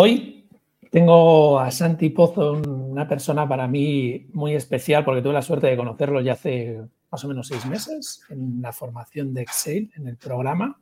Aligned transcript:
Hoy 0.00 0.46
tengo 0.92 1.58
a 1.58 1.72
Santi 1.72 2.10
Pozo, 2.10 2.52
una 2.52 3.08
persona 3.08 3.48
para 3.48 3.66
mí 3.66 4.28
muy 4.32 4.54
especial 4.54 5.04
porque 5.04 5.22
tuve 5.22 5.32
la 5.32 5.42
suerte 5.42 5.66
de 5.66 5.76
conocerlo 5.76 6.20
ya 6.20 6.34
hace 6.34 6.80
más 7.10 7.24
o 7.24 7.26
menos 7.26 7.48
seis 7.48 7.66
meses 7.66 8.22
en 8.30 8.62
la 8.62 8.72
formación 8.72 9.34
de 9.34 9.42
Excel, 9.42 9.90
en 9.96 10.06
el 10.06 10.16
programa. 10.16 10.80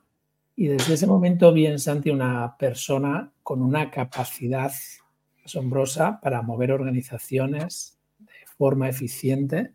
Y 0.55 0.67
desde 0.67 0.93
ese 0.93 1.07
momento 1.07 1.51
vi 1.51 1.65
en 1.65 1.79
Santi 1.79 2.11
una 2.11 2.59
persona 2.59 3.33
con 3.43 3.63
una 3.63 3.91
capacidad 3.91 4.71
asombrosa 5.43 6.21
para 6.21 6.43
mover 6.43 6.71
organizaciones 6.71 7.99
de 8.19 8.47
forma 8.59 8.91
eficiente 8.91 9.73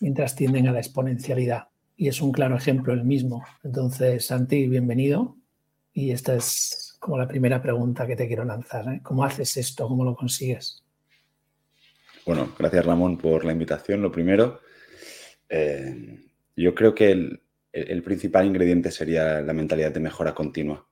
mientras 0.00 0.34
tienden 0.34 0.66
a 0.66 0.72
la 0.72 0.80
exponencialidad. 0.80 1.68
Y 1.96 2.08
es 2.08 2.20
un 2.20 2.32
claro 2.32 2.56
ejemplo 2.56 2.94
el 2.94 3.04
mismo. 3.04 3.44
Entonces, 3.62 4.26
Santi, 4.26 4.66
bienvenido. 4.66 5.36
Y 5.92 6.10
esta 6.10 6.34
es 6.34 6.89
como 7.00 7.18
la 7.18 7.26
primera 7.26 7.60
pregunta 7.60 8.06
que 8.06 8.14
te 8.14 8.28
quiero 8.28 8.44
lanzar. 8.44 8.86
¿eh? 8.94 9.00
¿Cómo 9.02 9.24
haces 9.24 9.56
esto? 9.56 9.88
¿Cómo 9.88 10.04
lo 10.04 10.14
consigues? 10.14 10.84
Bueno, 12.24 12.54
gracias 12.56 12.84
Ramón 12.84 13.16
por 13.18 13.44
la 13.44 13.52
invitación. 13.52 14.02
Lo 14.02 14.12
primero, 14.12 14.60
eh, 15.48 16.20
yo 16.54 16.74
creo 16.74 16.94
que 16.94 17.10
el, 17.72 18.02
principal 18.02 18.46
ingrediente 18.46 18.90
sería 18.90 19.40
la 19.40 19.52
mentalidad 19.52 19.90
de 19.90 20.00
mejora 20.00 20.34
continua. 20.34 20.86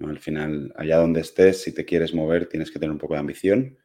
Al 0.00 0.18
final, 0.18 0.72
allá 0.76 0.98
donde 0.98 1.22
estés, 1.22 1.62
si 1.62 1.72
te 1.72 1.84
quieres 1.84 2.14
mover, 2.14 2.46
tienes 2.46 2.70
que 2.70 2.78
tener 2.78 2.92
un 2.92 2.98
poco 2.98 3.14
de 3.14 3.20
ambición 3.20 3.78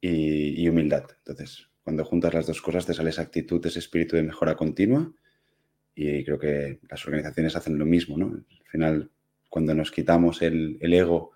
y, 0.00 0.62
y 0.62 0.68
humildad. 0.68 1.04
Entonces, 1.18 1.68
cuando 1.82 2.04
juntas 2.04 2.32
las 2.32 2.46
dos 2.46 2.62
cosas, 2.62 2.86
te 2.86 2.94
sale 2.94 3.10
esa 3.10 3.22
actitud, 3.22 3.66
ese 3.66 3.80
espíritu 3.80 4.16
de 4.16 4.22
mejora 4.22 4.54
continua 4.54 5.12
y 5.94 6.24
creo 6.24 6.38
que 6.38 6.78
las 6.88 7.04
organizaciones 7.04 7.56
hacen 7.56 7.76
lo 7.76 7.84
mismo. 7.84 8.16
¿no? 8.16 8.26
Al 8.26 8.68
final, 8.70 9.10
cuando 9.48 9.74
nos 9.74 9.90
quitamos 9.90 10.42
el, 10.42 10.78
ego 10.80 11.32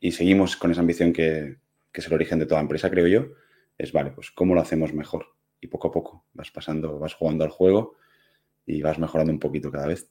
y 0.00 0.12
seguimos 0.12 0.56
con 0.56 0.70
esa 0.70 0.80
ambición 0.80 1.12
que, 1.12 1.56
es 1.92 2.06
el 2.06 2.14
origen 2.14 2.38
de 2.38 2.46
toda 2.46 2.60
empresa, 2.60 2.90
creo 2.90 3.06
yo, 3.06 3.26
es, 3.78 3.92
vale, 3.92 4.10
pues 4.10 4.30
cómo 4.30 4.54
lo 4.54 4.60
hacemos 4.60 4.92
mejor. 4.92 5.26
Y 5.60 5.68
poco 5.68 5.88
a 5.88 5.92
poco 5.92 6.24
vas 6.34 6.50
pasando, 6.50 6.98
vas 6.98 7.14
jugando 7.14 7.44
al 7.44 7.50
juego 7.50 7.94
y 8.66 8.82
vas 8.82 8.98
mejorando 8.98 9.32
un 9.32 9.38
poquito 9.38 9.70
cada 9.70 9.86
vez. 9.86 10.08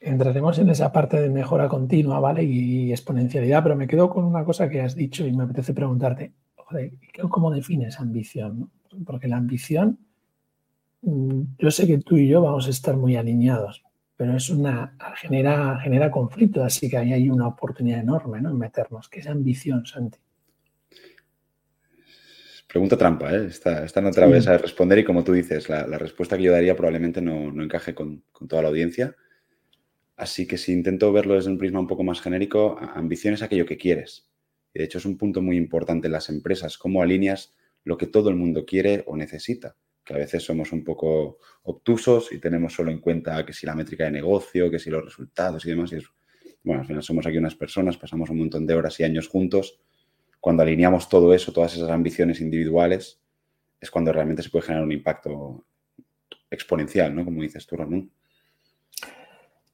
Entraremos 0.00 0.58
en 0.58 0.70
esa 0.70 0.92
parte 0.92 1.20
de 1.20 1.30
mejora 1.30 1.68
continua, 1.68 2.20
¿vale? 2.20 2.44
Y 2.44 2.92
exponencialidad, 2.92 3.62
pero 3.62 3.76
me 3.76 3.86
quedo 3.86 4.10
con 4.10 4.24
una 4.24 4.44
cosa 4.44 4.68
que 4.68 4.80
has 4.80 4.94
dicho 4.94 5.26
y 5.26 5.32
me 5.32 5.44
apetece 5.44 5.72
preguntarte, 5.72 6.32
¿cómo 7.30 7.50
defines 7.50 7.98
ambición? 7.98 8.70
Porque 9.04 9.28
la 9.28 9.36
ambición, 9.36 9.98
mm, 11.02 11.42
yo 11.58 11.70
sé 11.70 11.86
que 11.86 11.98
tú 11.98 12.16
y 12.16 12.28
yo 12.28 12.42
vamos 12.42 12.66
a 12.66 12.70
estar 12.70 12.96
muy 12.96 13.16
alineados, 13.16 13.85
pero 14.16 14.36
es 14.36 14.48
una 14.48 14.96
genera, 15.16 15.78
genera 15.80 16.10
conflicto, 16.10 16.64
así 16.64 16.88
que 16.88 16.96
ahí 16.96 17.12
hay 17.12 17.28
una 17.28 17.46
oportunidad 17.46 18.00
enorme 18.00 18.40
¿no? 18.40 18.50
en 18.50 18.58
meternos. 18.58 19.08
¿Qué 19.08 19.20
es 19.20 19.26
ambición, 19.26 19.84
Santi? 19.84 20.18
Pregunta 22.66 22.96
trampa, 22.96 23.32
¿eh? 23.32 23.46
Está, 23.46 23.84
en 23.84 24.06
otra 24.06 24.26
vez 24.26 24.48
a 24.48 24.58
responder 24.58 24.98
y 24.98 25.04
como 25.04 25.22
tú 25.22 25.32
dices, 25.32 25.68
la, 25.68 25.84
respuesta 25.98 26.36
que 26.36 26.44
yo 26.44 26.52
daría 26.52 26.74
probablemente 26.74 27.20
no, 27.20 27.62
encaje 27.62 27.94
con, 27.94 28.24
toda 28.48 28.62
la 28.62 28.68
audiencia. 28.68 29.14
Así 30.16 30.46
que 30.46 30.56
si 30.56 30.72
intento 30.72 31.12
verlo 31.12 31.34
desde 31.34 31.50
un 31.50 31.58
prisma 31.58 31.80
un 31.80 31.86
poco 31.86 32.02
más 32.02 32.20
genérico, 32.20 32.78
ambición 32.94 33.34
es 33.34 33.42
aquello 33.42 33.66
que 33.66 33.76
quieres. 33.76 34.28
Y 34.74 34.78
de 34.78 34.86
hecho 34.86 34.98
es 34.98 35.04
un 35.04 35.16
punto 35.16 35.42
muy 35.42 35.56
importante 35.56 36.08
en 36.08 36.12
las 36.12 36.28
empresas, 36.28 36.78
cómo 36.78 37.02
alineas 37.02 37.54
lo 37.84 37.96
que 37.96 38.06
todo 38.06 38.30
el 38.30 38.36
mundo 38.36 38.64
quiere 38.64 39.04
o 39.06 39.16
necesita 39.16 39.76
que 40.06 40.14
a 40.14 40.18
veces 40.18 40.44
somos 40.44 40.72
un 40.72 40.84
poco 40.84 41.38
obtusos 41.64 42.32
y 42.32 42.38
tenemos 42.38 42.72
solo 42.72 42.92
en 42.92 43.00
cuenta 43.00 43.44
que 43.44 43.52
si 43.52 43.66
la 43.66 43.74
métrica 43.74 44.04
de 44.04 44.12
negocio, 44.12 44.70
que 44.70 44.78
si 44.78 44.88
los 44.88 45.04
resultados 45.04 45.66
y 45.66 45.70
demás. 45.70 45.92
Y 45.92 45.98
bueno, 46.62 46.82
al 46.82 46.86
final 46.86 47.02
somos 47.02 47.26
aquí 47.26 47.36
unas 47.38 47.56
personas, 47.56 47.96
pasamos 47.96 48.30
un 48.30 48.38
montón 48.38 48.66
de 48.66 48.74
horas 48.74 49.00
y 49.00 49.02
años 49.02 49.26
juntos. 49.26 49.80
Cuando 50.38 50.62
alineamos 50.62 51.08
todo 51.08 51.34
eso, 51.34 51.52
todas 51.52 51.74
esas 51.74 51.90
ambiciones 51.90 52.40
individuales, 52.40 53.20
es 53.80 53.90
cuando 53.90 54.12
realmente 54.12 54.44
se 54.44 54.50
puede 54.50 54.66
generar 54.66 54.84
un 54.84 54.92
impacto 54.92 55.66
exponencial, 56.48 57.12
¿no? 57.12 57.24
Como 57.24 57.42
dices 57.42 57.66
tú, 57.66 57.76
Ramón. 57.76 58.08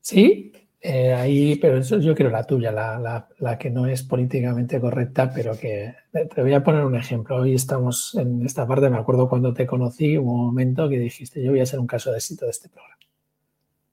Sí, 0.01 0.51
eh, 0.85 1.13
ahí, 1.13 1.55
pero 1.61 1.79
eso 1.79 2.01
yo 2.01 2.13
quiero 2.13 2.33
la 2.33 2.45
tuya, 2.45 2.73
la, 2.73 3.57
que 3.57 3.71
no 3.71 3.87
es 3.87 4.03
políticamente 4.03 4.81
correcta, 4.81 5.33
pero 5.33 5.57
que 5.57 5.95
te 6.13 6.43
voy 6.43 6.53
a 6.55 6.65
poner 6.65 6.85
un 6.85 6.97
ejemplo. 6.97 7.37
Hoy 7.37 7.55
estamos 7.55 8.17
en 8.17 8.45
esta 8.45 8.67
parte, 8.67 8.91
me 8.91 8.99
acuerdo 8.99 9.29
cuando 9.29 9.55
te 9.55 9.65
conocí, 9.65 10.17
un 10.17 10.27
momento 10.27 10.89
que 10.89 10.99
dijiste, 10.99 11.41
yo 11.41 11.53
voy 11.53 11.61
a 11.61 11.67
ser 11.67 11.79
un 11.79 11.87
caso 11.87 12.11
de 12.11 12.17
éxito 12.17 12.47
de 12.47 12.51
este 12.51 12.69
programa. 12.69 12.99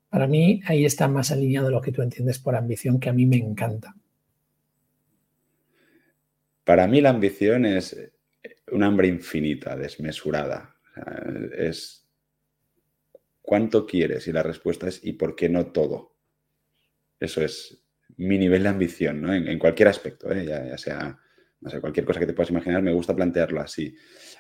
Para 0.10 0.26
mí, 0.26 0.64
ahí 0.66 0.84
está 0.84 1.08
más 1.08 1.32
alineado 1.32 1.70
lo 1.70 1.80
que 1.80 1.92
tú 1.92 2.02
entiendes 2.02 2.40
por 2.40 2.56
ambición, 2.56 3.00
que 3.00 3.10
a 3.10 3.14
mí 3.14 3.28
me 3.28 3.38
encanta. 3.38 3.96
Para 6.64 6.88
mí 6.88 7.02
la 7.02 7.12
ambición 7.12 7.68
es 7.68 8.12
un 8.72 8.82
hambre 8.82 9.08
infinita, 9.08 9.76
desmesurada. 9.76 10.76
es 11.56 12.08
cuánto 13.44 13.86
quieres 13.86 14.28
y 14.28 14.32
la 14.32 14.42
respuesta 14.42 14.88
es 14.88 15.04
¿y 15.04 15.14
por 15.14 15.36
qué 15.36 15.50
no 15.50 15.68
todo? 15.68 16.19
Eso 17.20 17.42
es 17.44 17.84
mi 18.18 18.38
nivel 18.38 18.64
de 18.64 18.70
ambición, 18.70 19.22
¿no? 19.22 19.34
En, 19.34 19.60
cualquier 19.60 19.90
aspecto, 19.90 20.32
¿eh? 20.32 20.46
ya, 20.46 20.78
sea, 20.78 21.20
cualquier 21.82 22.06
cosa 22.06 22.20
que 22.20 22.26
te 22.26 22.34
puedas 22.34 22.50
imaginar, 22.50 22.82
me 22.82 22.94
gusta 22.94 23.16
plantearlo 23.16 23.62
así. 23.62 23.96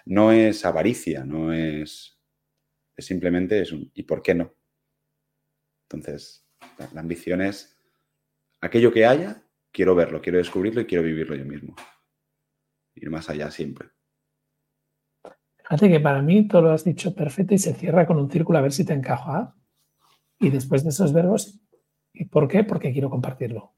No 0.05 0.31
es 0.31 0.65
avaricia, 0.65 1.23
no 1.23 1.53
es, 1.53 2.19
es 2.95 3.05
simplemente 3.05 3.61
es 3.61 3.71
un 3.71 3.91
¿y 3.93 4.03
por 4.03 4.21
qué 4.21 4.33
no? 4.35 4.55
Entonces, 5.83 6.47
la, 6.93 7.01
ambición 7.01 7.41
es 7.41 7.77
aquello 8.61 8.91
que 8.91 9.05
haya, 9.05 9.43
quiero 9.71 9.95
verlo, 9.95 10.21
quiero 10.21 10.37
descubrirlo 10.37 10.81
y 10.81 10.85
quiero 10.85 11.03
vivirlo 11.03 11.35
yo 11.35 11.45
mismo. 11.45 11.75
Ir 12.95 13.09
más 13.09 13.29
allá 13.29 13.49
siempre. 13.49 13.89
Fíjate 15.57 15.89
que 15.89 15.99
para 15.99 16.21
mí 16.21 16.47
todo 16.47 16.63
lo 16.63 16.71
has 16.71 16.83
dicho 16.83 17.15
perfecto 17.15 17.53
y 17.53 17.59
se 17.59 17.73
cierra 17.73 18.05
con 18.05 18.17
un 18.17 18.29
círculo 18.29 18.59
a 18.59 18.61
ver 18.61 18.71
si 18.71 18.85
te 18.85 18.93
encaja. 18.93 19.55
Y 20.39 20.49
después 20.49 20.83
de 20.83 20.89
esos 20.89 21.13
verbos, 21.13 21.59
¿Y 22.13 22.25
por 22.25 22.47
qué? 22.47 22.63
Porque 22.63 22.91
quiero 22.91 23.09
compartirlo. 23.09 23.73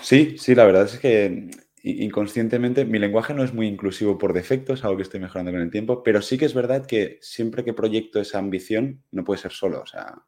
Sí, 0.00 0.36
sí, 0.38 0.54
la 0.54 0.64
verdad 0.64 0.84
es 0.84 0.98
que 0.98 1.50
inconscientemente 1.82 2.84
mi 2.84 2.98
lenguaje 2.98 3.34
no 3.34 3.44
es 3.44 3.54
muy 3.54 3.66
inclusivo 3.66 4.18
por 4.18 4.32
defecto, 4.32 4.74
es 4.74 4.84
algo 4.84 4.96
que 4.96 5.02
estoy 5.02 5.20
mejorando 5.20 5.52
con 5.52 5.60
el 5.60 5.70
tiempo, 5.70 6.02
pero 6.02 6.22
sí 6.22 6.38
que 6.38 6.44
es 6.44 6.54
verdad 6.54 6.86
que 6.86 7.18
siempre 7.20 7.64
que 7.64 7.72
proyecto 7.72 8.20
esa 8.20 8.38
ambición 8.38 9.02
no 9.10 9.24
puede 9.24 9.40
ser 9.40 9.52
solo, 9.52 9.82
o 9.82 9.86
sea, 9.86 10.22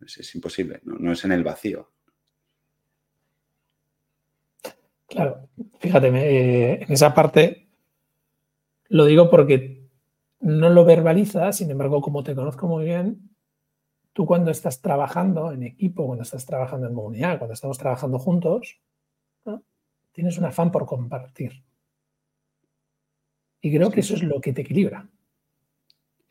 es, 0.00 0.34
imposible, 0.34 0.80
no, 0.84 1.12
es 1.12 1.24
en 1.24 1.32
el 1.32 1.44
vacío. 1.44 1.90
Claro, 5.08 5.48
fíjate, 5.78 6.08
eh, 6.08 6.82
en 6.82 6.92
esa 6.92 7.12
parte 7.14 7.68
lo 8.88 9.04
digo 9.04 9.30
porque 9.30 9.88
no 10.40 10.70
lo 10.70 10.84
verbaliza, 10.84 11.52
sin 11.52 11.70
embargo, 11.70 12.00
como 12.00 12.22
te 12.22 12.34
conozco 12.34 12.66
muy 12.66 12.84
bien, 12.84 13.31
tú 14.12 14.26
cuando 14.26 14.50
estás 14.50 14.80
trabajando 14.80 15.52
en 15.52 15.62
equipo, 15.62 16.06
cuando 16.06 16.22
estás 16.22 16.44
trabajando 16.44 16.86
en 16.86 16.94
comunidad, 16.94 17.38
cuando 17.38 17.54
estamos 17.54 17.78
trabajando 17.78 18.18
juntos, 18.18 18.80
tienes 20.12 20.36
un 20.38 20.44
afán 20.44 20.70
por 20.70 20.86
compartir. 20.86 21.64
Y 23.60 23.74
creo 23.74 23.90
que 23.90 24.00
eso 24.00 24.14
es 24.14 24.22
lo 24.22 24.40
que 24.40 24.52
te 24.52 24.62
equilibra. 24.62 25.08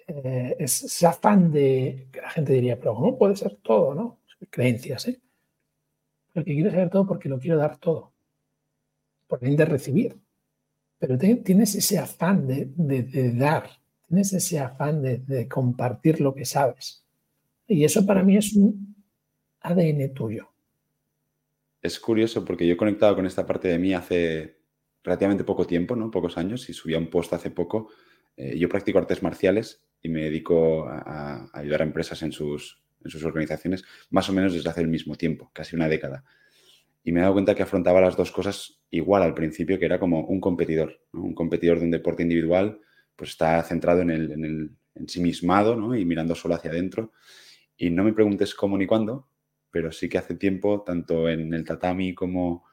Eh, 0.07 0.55
es 0.59 0.83
ese 0.83 1.07
afán 1.07 1.51
de 1.51 2.07
que 2.11 2.21
la 2.21 2.29
gente 2.29 2.53
diría, 2.53 2.77
pero 2.77 2.93
¿cómo 2.93 3.17
puede 3.17 3.35
ser 3.35 3.55
todo? 3.55 3.95
¿no? 3.95 4.19
Creencias, 4.49 5.07
¿eh? 5.07 5.21
Pero 6.33 6.45
que 6.45 6.53
quiero 6.53 6.71
saber 6.71 6.89
todo 6.89 7.07
porque 7.07 7.29
lo 7.29 7.39
quiero 7.39 7.57
dar 7.57 7.77
todo. 7.77 8.11
Por 9.27 9.39
bien 9.39 9.55
de 9.55 9.65
recibir. 9.65 10.19
Pero 10.99 11.17
tienes 11.17 11.73
ese 11.75 11.97
afán 11.97 12.47
de, 12.47 13.33
dar, 13.33 13.69
tienes 14.07 14.33
ese 14.33 14.59
afán 14.59 15.01
de 15.01 15.47
compartir 15.47 16.21
lo 16.21 16.35
que 16.35 16.45
sabes. 16.45 17.00
Y 17.71 17.85
eso 17.85 18.05
para 18.05 18.21
mí 18.21 18.35
es 18.35 18.53
un 18.53 18.95
ADN 19.61 20.13
tuyo. 20.13 20.49
Es 21.81 21.99
curioso 21.99 22.43
porque 22.43 22.67
yo 22.67 22.73
he 22.73 22.77
conectado 22.77 23.15
con 23.15 23.25
esta 23.25 23.45
parte 23.45 23.69
de 23.69 23.79
mí 23.79 23.93
hace 23.93 24.57
relativamente 25.03 25.45
poco 25.45 25.65
tiempo, 25.65 25.95
¿no? 25.95 26.11
Pocos 26.11 26.37
años, 26.37 26.69
y 26.69 26.73
subí 26.73 26.93
a 26.95 26.97
un 26.97 27.09
post 27.09 27.31
hace 27.31 27.49
poco. 27.49 27.89
Eh, 28.35 28.57
yo 28.59 28.67
practico 28.67 28.99
artes 28.99 29.23
marciales 29.23 29.85
y 30.01 30.09
me 30.09 30.23
dedico 30.23 30.85
a, 30.85 31.49
ayudar 31.53 31.81
a 31.81 31.85
empresas 31.85 32.21
en 32.23 32.33
sus, 32.33 32.83
en 33.03 33.09
sus 33.09 33.23
organizaciones 33.23 33.85
más 34.09 34.29
o 34.29 34.33
menos 34.33 34.53
desde 34.53 34.69
hace 34.69 34.81
el 34.81 34.89
mismo 34.89 35.15
tiempo, 35.15 35.49
casi 35.53 35.77
una 35.77 35.87
década. 35.87 36.25
Y 37.05 37.13
me 37.13 37.19
he 37.19 37.21
dado 37.21 37.33
cuenta 37.33 37.55
que 37.55 37.63
afrontaba 37.63 38.01
las 38.01 38.17
dos 38.17 38.31
cosas 38.31 38.81
igual 38.89 39.23
al 39.23 39.33
principio, 39.33 39.79
que 39.79 39.85
era 39.85 39.97
como 39.97 40.25
un 40.25 40.41
competidor, 40.41 40.99
un 41.13 41.33
competidor 41.33 41.79
de 41.79 41.85
un 41.85 41.91
deporte 41.91 42.21
individual, 42.21 42.81
pues 43.15 43.31
está 43.31 43.63
centrado 43.63 44.01
en 44.01 44.09
el, 44.09 44.31
en 44.33 44.43
el 44.43 44.71
ensimismado 44.93 45.77
¿no? 45.77 45.95
y 45.95 46.03
mirando 46.03 46.35
solo 46.35 46.55
hacia 46.55 46.69
adentro. 46.69 47.13
Y 47.81 47.89
no 47.89 48.03
me 48.03 48.13
preguntes 48.13 48.53
cómo 48.53 48.77
ni 48.77 48.85
cuándo, 48.85 49.27
pero 49.71 49.91
sí 49.91 50.07
que 50.07 50.19
hace 50.19 50.35
tiempo, 50.35 50.83
tanto 50.83 51.27
en 51.27 51.51
el 51.51 51.65
tatami 51.65 52.13
como, 52.13 52.63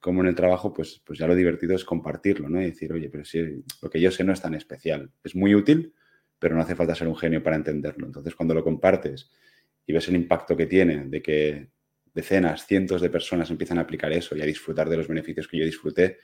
como 0.00 0.22
en 0.22 0.26
el 0.26 0.34
trabajo, 0.34 0.72
pues, 0.74 1.00
pues 1.06 1.20
ya 1.20 1.28
lo 1.28 1.36
divertido 1.36 1.76
es 1.76 1.84
compartirlo, 1.84 2.48
¿no? 2.48 2.60
Y 2.60 2.64
decir, 2.64 2.92
oye, 2.92 3.08
pero 3.08 3.24
si 3.24 3.62
lo 3.80 3.88
que 3.88 4.00
yo 4.00 4.10
sé 4.10 4.24
no 4.24 4.32
es 4.32 4.42
tan 4.42 4.54
especial. 4.54 5.12
Es 5.22 5.36
muy 5.36 5.54
útil, 5.54 5.94
pero 6.40 6.56
no 6.56 6.62
hace 6.62 6.74
falta 6.74 6.96
ser 6.96 7.06
un 7.06 7.16
genio 7.16 7.44
para 7.44 7.54
entenderlo. 7.54 8.06
Entonces, 8.06 8.34
cuando 8.34 8.54
lo 8.54 8.64
compartes 8.64 9.30
y 9.86 9.92
ves 9.92 10.08
el 10.08 10.16
impacto 10.16 10.56
que 10.56 10.66
tiene 10.66 11.04
de 11.04 11.22
que 11.22 11.68
decenas, 12.12 12.66
cientos 12.66 13.00
de 13.00 13.08
personas 13.08 13.48
empiezan 13.52 13.78
a 13.78 13.82
aplicar 13.82 14.12
eso 14.12 14.36
y 14.36 14.42
a 14.42 14.46
disfrutar 14.46 14.88
de 14.88 14.96
los 14.96 15.06
beneficios 15.06 15.46
que 15.46 15.58
yo 15.58 15.64
disfruté, 15.64 16.18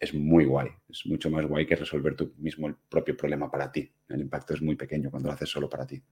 es 0.00 0.12
muy 0.12 0.46
guay. 0.46 0.70
Es 0.88 1.06
mucho 1.06 1.30
más 1.30 1.46
guay 1.46 1.64
que 1.64 1.76
resolver 1.76 2.16
tú 2.16 2.34
mismo 2.38 2.66
el 2.66 2.74
propio 2.88 3.16
problema 3.16 3.48
para 3.48 3.70
ti. 3.70 3.88
El 4.08 4.20
impacto 4.20 4.54
es 4.54 4.62
muy 4.62 4.74
pequeño 4.74 5.12
cuando 5.12 5.28
lo 5.28 5.34
haces 5.34 5.48
solo 5.48 5.68
para 5.68 5.86
ti. 5.86 6.02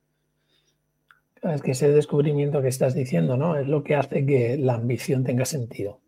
Es 1.52 1.62
que 1.62 1.72
ese 1.72 1.90
descubrimiento 1.90 2.62
que 2.62 2.68
estás 2.68 2.94
diciendo, 2.94 3.36
¿no? 3.36 3.56
Es 3.56 3.68
lo 3.68 3.82
que 3.82 3.94
hace 3.94 4.24
que 4.24 4.56
la 4.58 4.74
ambición 4.74 5.24
tenga 5.24 5.44
sentido. 5.44 6.00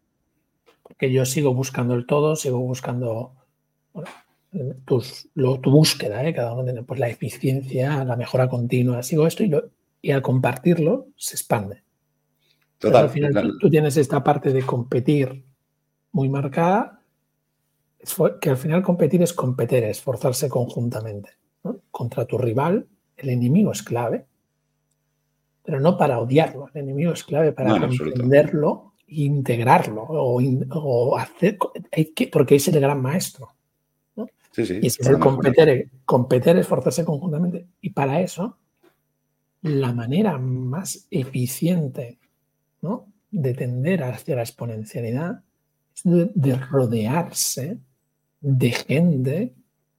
Porque 0.82 1.12
yo 1.12 1.24
sigo 1.24 1.54
buscando 1.54 1.94
el 1.94 2.06
todo, 2.06 2.36
sigo 2.36 2.58
buscando 2.58 3.34
tus, 4.84 5.28
tu 5.34 5.70
búsqueda, 5.70 6.26
¿eh? 6.26 6.34
cada 6.34 6.54
uno 6.54 6.64
tiene 6.64 6.82
pues, 6.82 6.98
la 6.98 7.08
eficiencia, 7.08 8.04
la 8.04 8.16
mejora 8.16 8.48
continua. 8.48 9.02
Sigo 9.02 9.26
esto 9.26 9.44
y, 9.44 9.54
y 10.00 10.10
al 10.10 10.22
compartirlo 10.22 11.08
se 11.16 11.34
expande. 11.36 11.82
Total. 12.78 13.04
al 13.04 13.10
final 13.10 13.58
tú, 13.60 13.68
tienes 13.68 13.96
esta 13.96 14.22
parte 14.22 14.52
de 14.52 14.62
competir 14.62 15.44
muy 16.12 16.28
marcada, 16.28 17.02
que 18.40 18.50
al 18.50 18.56
final 18.56 18.82
competir 18.82 19.20
es 19.20 19.32
competir, 19.32 19.82
esforzarse 19.82 20.48
conjuntamente. 20.48 21.30
Contra 21.90 22.24
tu 22.24 22.38
rival, 22.38 22.86
el 23.16 23.30
enemigo 23.30 23.72
es 23.72 23.82
clave, 23.82 24.27
pero 25.68 25.80
no 25.80 25.98
para 25.98 26.18
odiarlo, 26.18 26.70
el 26.72 26.80
enemigo 26.80 27.12
es 27.12 27.22
clave 27.24 27.52
para 27.52 27.76
entenderlo 27.76 28.94
e 29.06 29.24
integrarlo 29.24 30.00
o, 30.00 31.18
hacer, 31.18 31.58
porque 32.32 32.54
es 32.54 32.68
el 32.68 32.80
gran 32.80 33.02
maestro. 33.02 33.50
y 34.56 34.86
es 34.86 34.98
el 35.00 35.18
competir, 35.18 35.90
competir, 36.06 36.56
esforzarse 36.56 37.04
conjuntamente. 37.04 37.66
Y 37.82 37.90
para 37.90 38.22
eso, 38.22 38.56
la 39.60 39.92
manera 39.92 40.38
más 40.38 41.06
eficiente 41.10 42.18
de 43.30 43.52
tender 43.52 44.04
hacia 44.04 44.36
la 44.36 44.42
exponencialidad 44.44 45.42
es 45.94 46.02
de, 46.34 46.56
rodearse 46.56 47.76
de 48.40 48.70
gente 48.70 49.52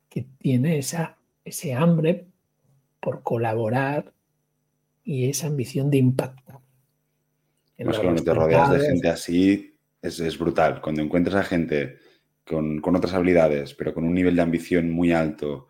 que 0.10 0.26
tiene 0.40 0.80
esa, 0.80 1.16
ese 1.46 1.76
hambre 1.76 2.26
por 3.00 3.22
colaborar 3.22 4.12
y 5.10 5.28
esa 5.28 5.48
ambición 5.48 5.90
de 5.90 5.98
impactar. 5.98 6.60
Pues 7.76 7.98
cuando 7.98 8.24
te 8.24 8.32
rodeas 8.32 8.70
de 8.70 8.80
gente 8.80 9.10
así, 9.10 9.76
es, 10.04 10.38
brutal. 10.38 10.82
Cuando 10.82 11.02
encuentras 11.02 11.36
a 11.36 11.44
gente 11.44 11.98
con, 12.46 12.80
otras 12.96 13.16
habilidades, 13.16 13.74
pero 13.74 13.92
con 13.92 14.04
un 14.04 14.14
nivel 14.14 14.36
de 14.36 14.44
ambición 14.44 14.92
muy 14.92 15.12
alto, 15.12 15.68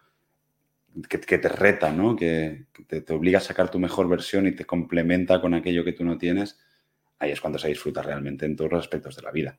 que, 1.07 1.19
te 1.19 1.47
reta, 1.47 1.93
¿no? 1.93 2.17
que, 2.17 2.65
te, 2.85 2.99
te, 2.99 3.13
obliga 3.13 3.37
a 3.37 3.41
sacar 3.41 3.71
tu 3.71 3.79
mejor 3.79 4.09
versión 4.09 4.45
y 4.45 4.51
te 4.51 4.65
complementa 4.65 5.39
con 5.39 5.53
aquello 5.53 5.85
que 5.85 5.93
tú 5.93 6.03
no 6.03 6.17
tienes, 6.17 6.59
ahí 7.17 7.31
es 7.31 7.39
cuando 7.39 7.59
se 7.59 7.69
disfruta 7.69 8.01
realmente 8.01 8.45
en 8.45 8.57
todos 8.57 8.73
los 8.73 8.81
aspectos 8.81 9.15
de 9.15 9.21
la 9.21 9.31
vida. 9.31 9.57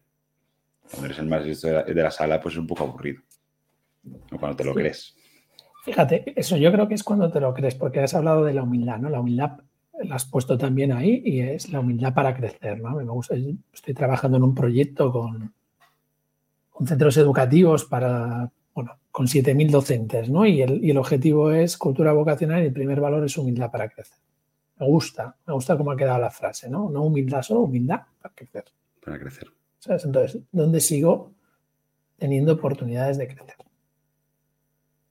Cuando 0.91 1.07
eres 1.07 1.19
el 1.21 1.27
más 1.27 1.47
listo 1.47 1.69
de 1.69 1.95
la, 1.95 2.11
sala, 2.11 2.39
pues 2.39 2.55
es 2.55 2.59
un 2.59 2.67
poco 2.67 2.85
aburrido. 2.85 3.23
O 4.31 4.37
cuando 4.37 4.59
te 4.59 4.65
lo 4.65 4.75
crees. 4.75 5.17
Fíjate, 5.87 6.35
eso 6.37 6.59
yo 6.59 6.71
creo 6.71 6.87
que 6.87 6.97
es 6.97 7.03
cuando 7.03 7.31
te 7.31 7.41
lo 7.41 7.55
crees, 7.55 7.77
porque 7.77 8.01
has 8.01 8.13
hablado 8.13 8.45
de 8.45 8.53
la 8.53 8.63
humildad, 8.63 8.99
¿no? 8.99 9.09
La 9.09 9.21
humildad 9.21 9.61
la 10.05 10.17
has 10.17 10.25
puesto 10.25 10.57
también 10.57 10.93
ahí 10.93 11.23
y 11.25 11.41
es 11.41 11.71
la 11.71 11.81
humildad 11.81 12.15
para 12.15 12.35
crecer, 12.35 12.81
¿no? 12.81 12.97
Me 12.97 13.05
gusta, 13.05 13.35
estoy 13.73 13.95
trabajando 13.95 14.39
en 14.39 14.45
un 14.45 14.55
proyecto 14.55 15.13
con, 15.13 15.53
con 16.71 16.87
centros 16.87 17.17
educativos 17.17 17.85
para, 17.85 18.51
bueno, 18.75 18.99
con 19.11 19.27
7.000 19.27 19.71
docentes, 19.71 20.31
¿no? 20.31 20.47
Y 20.47 20.63
el, 20.63 20.85
y 20.85 20.91
el 20.91 20.99
objetivo 20.99 21.53
es 21.53 21.77
cultura 21.77 22.13
vocacional 22.13 22.63
y 22.63 22.67
el 22.67 22.73
primer 22.73 23.01
valor 23.01 23.25
es 23.25 23.37
humildad 23.37 23.71
para 23.71 23.89
crecer. 23.89 24.19
Me 24.79 24.87
gusta, 24.87 25.37
me 25.47 25.53
gusta 25.53 25.77
cómo 25.77 25.91
ha 25.91 25.97
quedado 25.97 26.19
la 26.21 26.31
frase, 26.31 26.71
¿no? 26.71 26.89
No 26.89 27.03
humildad 27.03 27.43
solo, 27.43 27.61
humildad 27.61 28.01
para 28.21 28.35
crecer. 28.35 28.65
Para 29.05 29.19
crecer. 29.19 29.49
Entonces, 29.87 30.43
¿dónde 30.53 30.81
sigo 30.81 31.33
teniendo 32.17 32.53
oportunidades 32.55 33.19
de 33.19 33.29
crecer? 33.29 33.57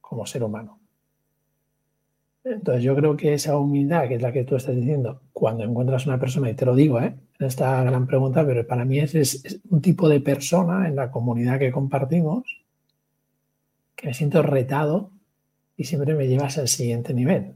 Como 0.01 0.25
ser 0.25 0.43
humano. 0.43 0.78
Entonces, 2.49 2.83
yo 2.83 2.95
creo 2.95 3.15
que 3.15 3.33
esa 3.33 3.57
humildad, 3.57 4.07
que 4.07 4.15
es 4.15 4.21
la 4.21 4.31
que 4.31 4.43
tú 4.43 4.55
estás 4.55 4.75
diciendo, 4.75 5.21
cuando 5.31 5.63
encuentras 5.63 6.07
una 6.07 6.19
persona, 6.19 6.49
y 6.49 6.55
te 6.55 6.65
lo 6.65 6.75
digo, 6.75 6.99
¿eh? 6.99 7.15
en 7.39 7.45
esta 7.45 7.83
gran 7.83 8.07
pregunta, 8.07 8.43
pero 8.45 8.65
para 8.65 8.85
mí 8.85 8.99
es, 8.99 9.13
es 9.13 9.59
un 9.69 9.81
tipo 9.81 10.09
de 10.09 10.19
persona 10.19 10.87
en 10.87 10.95
la 10.95 11.11
comunidad 11.11 11.59
que 11.59 11.71
compartimos 11.71 12.43
que 13.95 14.07
me 14.07 14.13
siento 14.13 14.41
retado 14.41 15.11
y 15.75 15.83
siempre 15.83 16.15
me 16.15 16.27
llevas 16.27 16.57
al 16.57 16.69
siguiente 16.69 17.13
nivel. 17.13 17.55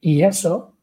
Y 0.00 0.22
eso 0.22 0.74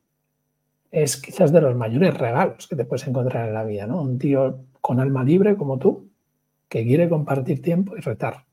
es 0.92 1.18
quizás 1.18 1.52
de 1.52 1.62
los 1.62 1.76
mayores 1.76 2.16
regalos 2.16 2.68
que 2.68 2.76
te 2.76 2.86
puedes 2.86 3.08
encontrar 3.08 3.48
en 3.48 3.54
la 3.54 3.64
vida, 3.64 3.88
¿no? 3.88 4.02
Un 4.02 4.20
tío 4.20 4.60
con 4.82 5.00
alma 5.00 5.24
libre 5.24 5.58
como 5.58 5.80
tú, 5.80 6.10
que 6.70 6.86
quiere 6.86 7.10
compartir 7.10 7.62
tiempo 7.62 7.98
y 7.98 8.02
retar. 8.02 8.46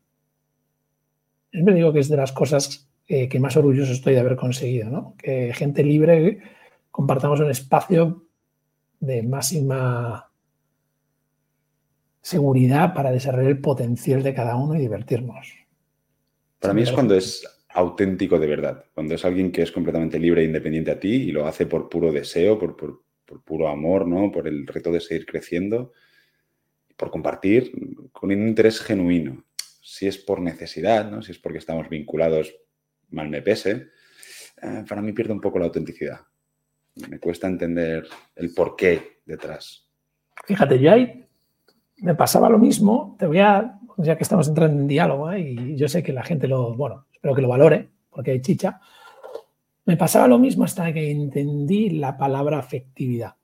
Yo 1.53 1.63
me 1.63 1.75
digo 1.75 1.93
que 1.93 2.01
es 2.01 2.09
de 2.09 2.17
las 2.17 2.33
cosas 2.33 2.89
que 3.31 3.41
más 3.41 3.57
orgulloso 3.57 3.93
estoy 3.93 4.15
de 4.15 4.21
haber 4.21 4.37
conseguido, 4.37 4.89
¿no? 4.89 5.15
Que 5.19 5.53
gente 5.53 5.85
libre 5.85 6.41
compartamos 6.91 7.41
un 7.41 7.51
espacio 7.51 8.27
de 9.01 9.23
máxima 9.23 10.31
seguridad 12.23 12.95
para 12.95 13.11
desarrollar 13.11 13.51
el 13.51 13.61
potencial 13.61 14.23
de 14.23 14.33
cada 14.33 14.57
uno 14.57 14.77
y 14.77 14.79
divertirnos. 14.79 15.55
Para 16.61 16.73
mí 16.73 16.83
es 16.83 16.93
cuando 16.93 17.17
es 17.17 17.45
auténtico 17.71 18.39
de 18.39 18.47
verdad, 18.47 18.85
cuando 18.95 19.15
es 19.15 19.25
alguien 19.25 19.51
que 19.51 19.63
es 19.63 19.73
completamente 19.73 20.19
libre 20.19 20.43
e 20.43 20.47
independiente 20.47 20.93
a 20.93 21.01
ti 21.01 21.15
y 21.15 21.33
lo 21.33 21.47
hace 21.47 21.67
por 21.67 21.89
puro 21.89 22.13
deseo, 22.13 22.59
por, 22.59 23.03
puro 23.45 23.69
amor, 23.69 24.07
¿no? 24.07 24.31
por 24.31 24.47
el 24.47 24.67
reto 24.67 24.93
de 24.93 25.01
seguir 25.01 25.27
creciendo, 25.27 25.93
por 26.97 27.11
compartir 27.11 27.73
con 28.13 28.31
un 28.31 28.49
interés 28.49 28.81
genuino. 28.81 29.45
Si 29.81 30.07
es 30.07 30.17
por 30.19 30.41
necesidad, 30.41 31.11
¿no? 31.11 31.23
si 31.23 31.33
es 31.33 31.39
porque 31.39 31.59
estamos 31.59 31.89
vinculados, 31.89 32.55
mal 33.13 33.29
me 33.29 33.43
pese, 33.43 33.89
eh, 34.63 34.85
para 34.89 35.03
mí 35.03 35.13
pierde 35.13 35.33
un 35.33 35.41
poco 35.41 35.59
la 35.59 35.67
autenticidad. 35.67 36.21
Me 37.09 37.19
cuesta 37.19 37.47
entender 37.47 38.07
el 38.37 38.53
porqué 38.53 39.21
detrás. 39.25 39.89
Fíjate, 40.45 40.79
yo 40.79 40.93
ahí 40.93 41.27
me 41.99 42.15
pasaba 42.15 42.49
lo 42.49 42.59
mismo. 42.59 43.17
Te 43.19 43.27
voy 43.27 43.39
a, 43.39 43.79
ya 43.97 44.17
que 44.17 44.23
estamos 44.23 44.49
entrando 44.49 44.81
en 44.81 44.89
diálogo, 44.89 45.33
¿eh? 45.33 45.41
y 45.41 45.77
yo 45.77 45.89
sé 45.89 46.03
que 46.03 46.13
la 46.13 46.23
gente 46.23 46.49
lo, 46.49 46.75
bueno, 46.75 47.07
espero 47.13 47.35
que 47.35 47.43
lo 47.43 47.49
valore, 47.49 47.89
porque 48.11 48.33
hay 48.33 48.41
chicha. 48.41 48.81
Me 49.85 49.97
pasaba 49.97 50.29
lo 50.29 50.39
mismo 50.39 50.65
hasta 50.65 50.93
que 50.93 51.11
entendí 51.11 51.91
la 51.91 52.17
palabra 52.17 52.59
afectividad. 52.59 53.35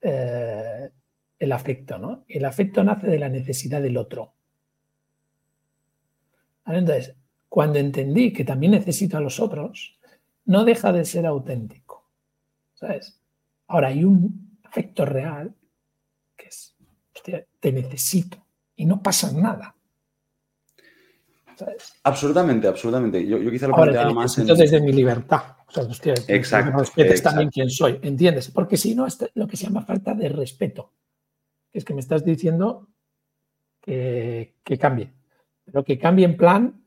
Eh, 0.00 0.90
el 1.38 1.52
afecto, 1.52 1.98
¿no? 1.98 2.24
El 2.28 2.44
afecto 2.44 2.82
nace 2.84 3.08
de 3.08 3.18
la 3.18 3.28
necesidad 3.28 3.82
del 3.82 3.96
otro. 3.96 4.34
Entonces, 6.66 7.16
cuando 7.54 7.78
entendí 7.78 8.32
que 8.32 8.42
también 8.42 8.72
necesito 8.72 9.16
a 9.16 9.20
los 9.20 9.38
otros, 9.38 9.96
no 10.46 10.64
deja 10.64 10.90
de 10.90 11.04
ser 11.04 11.24
auténtico. 11.24 12.10
¿Sabes? 12.72 13.22
Ahora 13.68 13.86
hay 13.90 14.02
un 14.02 14.58
afecto 14.64 15.04
real 15.04 15.54
que 16.36 16.48
es, 16.48 16.74
hostia, 17.14 17.46
te 17.60 17.70
necesito 17.70 18.44
y 18.74 18.86
no 18.86 19.00
pasa 19.00 19.30
nada. 19.30 19.76
Absolutamente, 22.02 22.66
absolutamente. 22.66 23.24
Yo, 23.24 23.38
quizá 23.48 23.68
lo 23.68 23.76
planteaba 23.76 24.12
más 24.12 24.36
en... 24.36 24.48
desde 24.48 24.80
mi 24.80 24.92
libertad. 24.92 25.42
O 25.68 25.70
sea, 25.70 25.84
hostia, 25.84 26.14
exacto, 26.26 26.76
respetes 26.76 27.22
también 27.22 27.50
quién 27.50 27.70
soy, 27.70 28.00
¿entiendes? 28.02 28.50
Porque 28.50 28.76
si 28.76 28.96
no, 28.96 29.06
es 29.06 29.30
lo 29.34 29.46
que 29.46 29.56
se 29.56 29.66
llama 29.66 29.82
falta 29.82 30.12
de 30.12 30.28
respeto. 30.28 30.90
Es 31.72 31.84
que 31.84 31.94
me 31.94 32.00
estás 32.00 32.24
diciendo 32.24 32.88
que, 33.80 34.56
cambie. 34.80 35.12
Pero 35.64 35.84
que 35.84 36.00
cambie 36.00 36.24
en 36.24 36.36
plan 36.36 36.83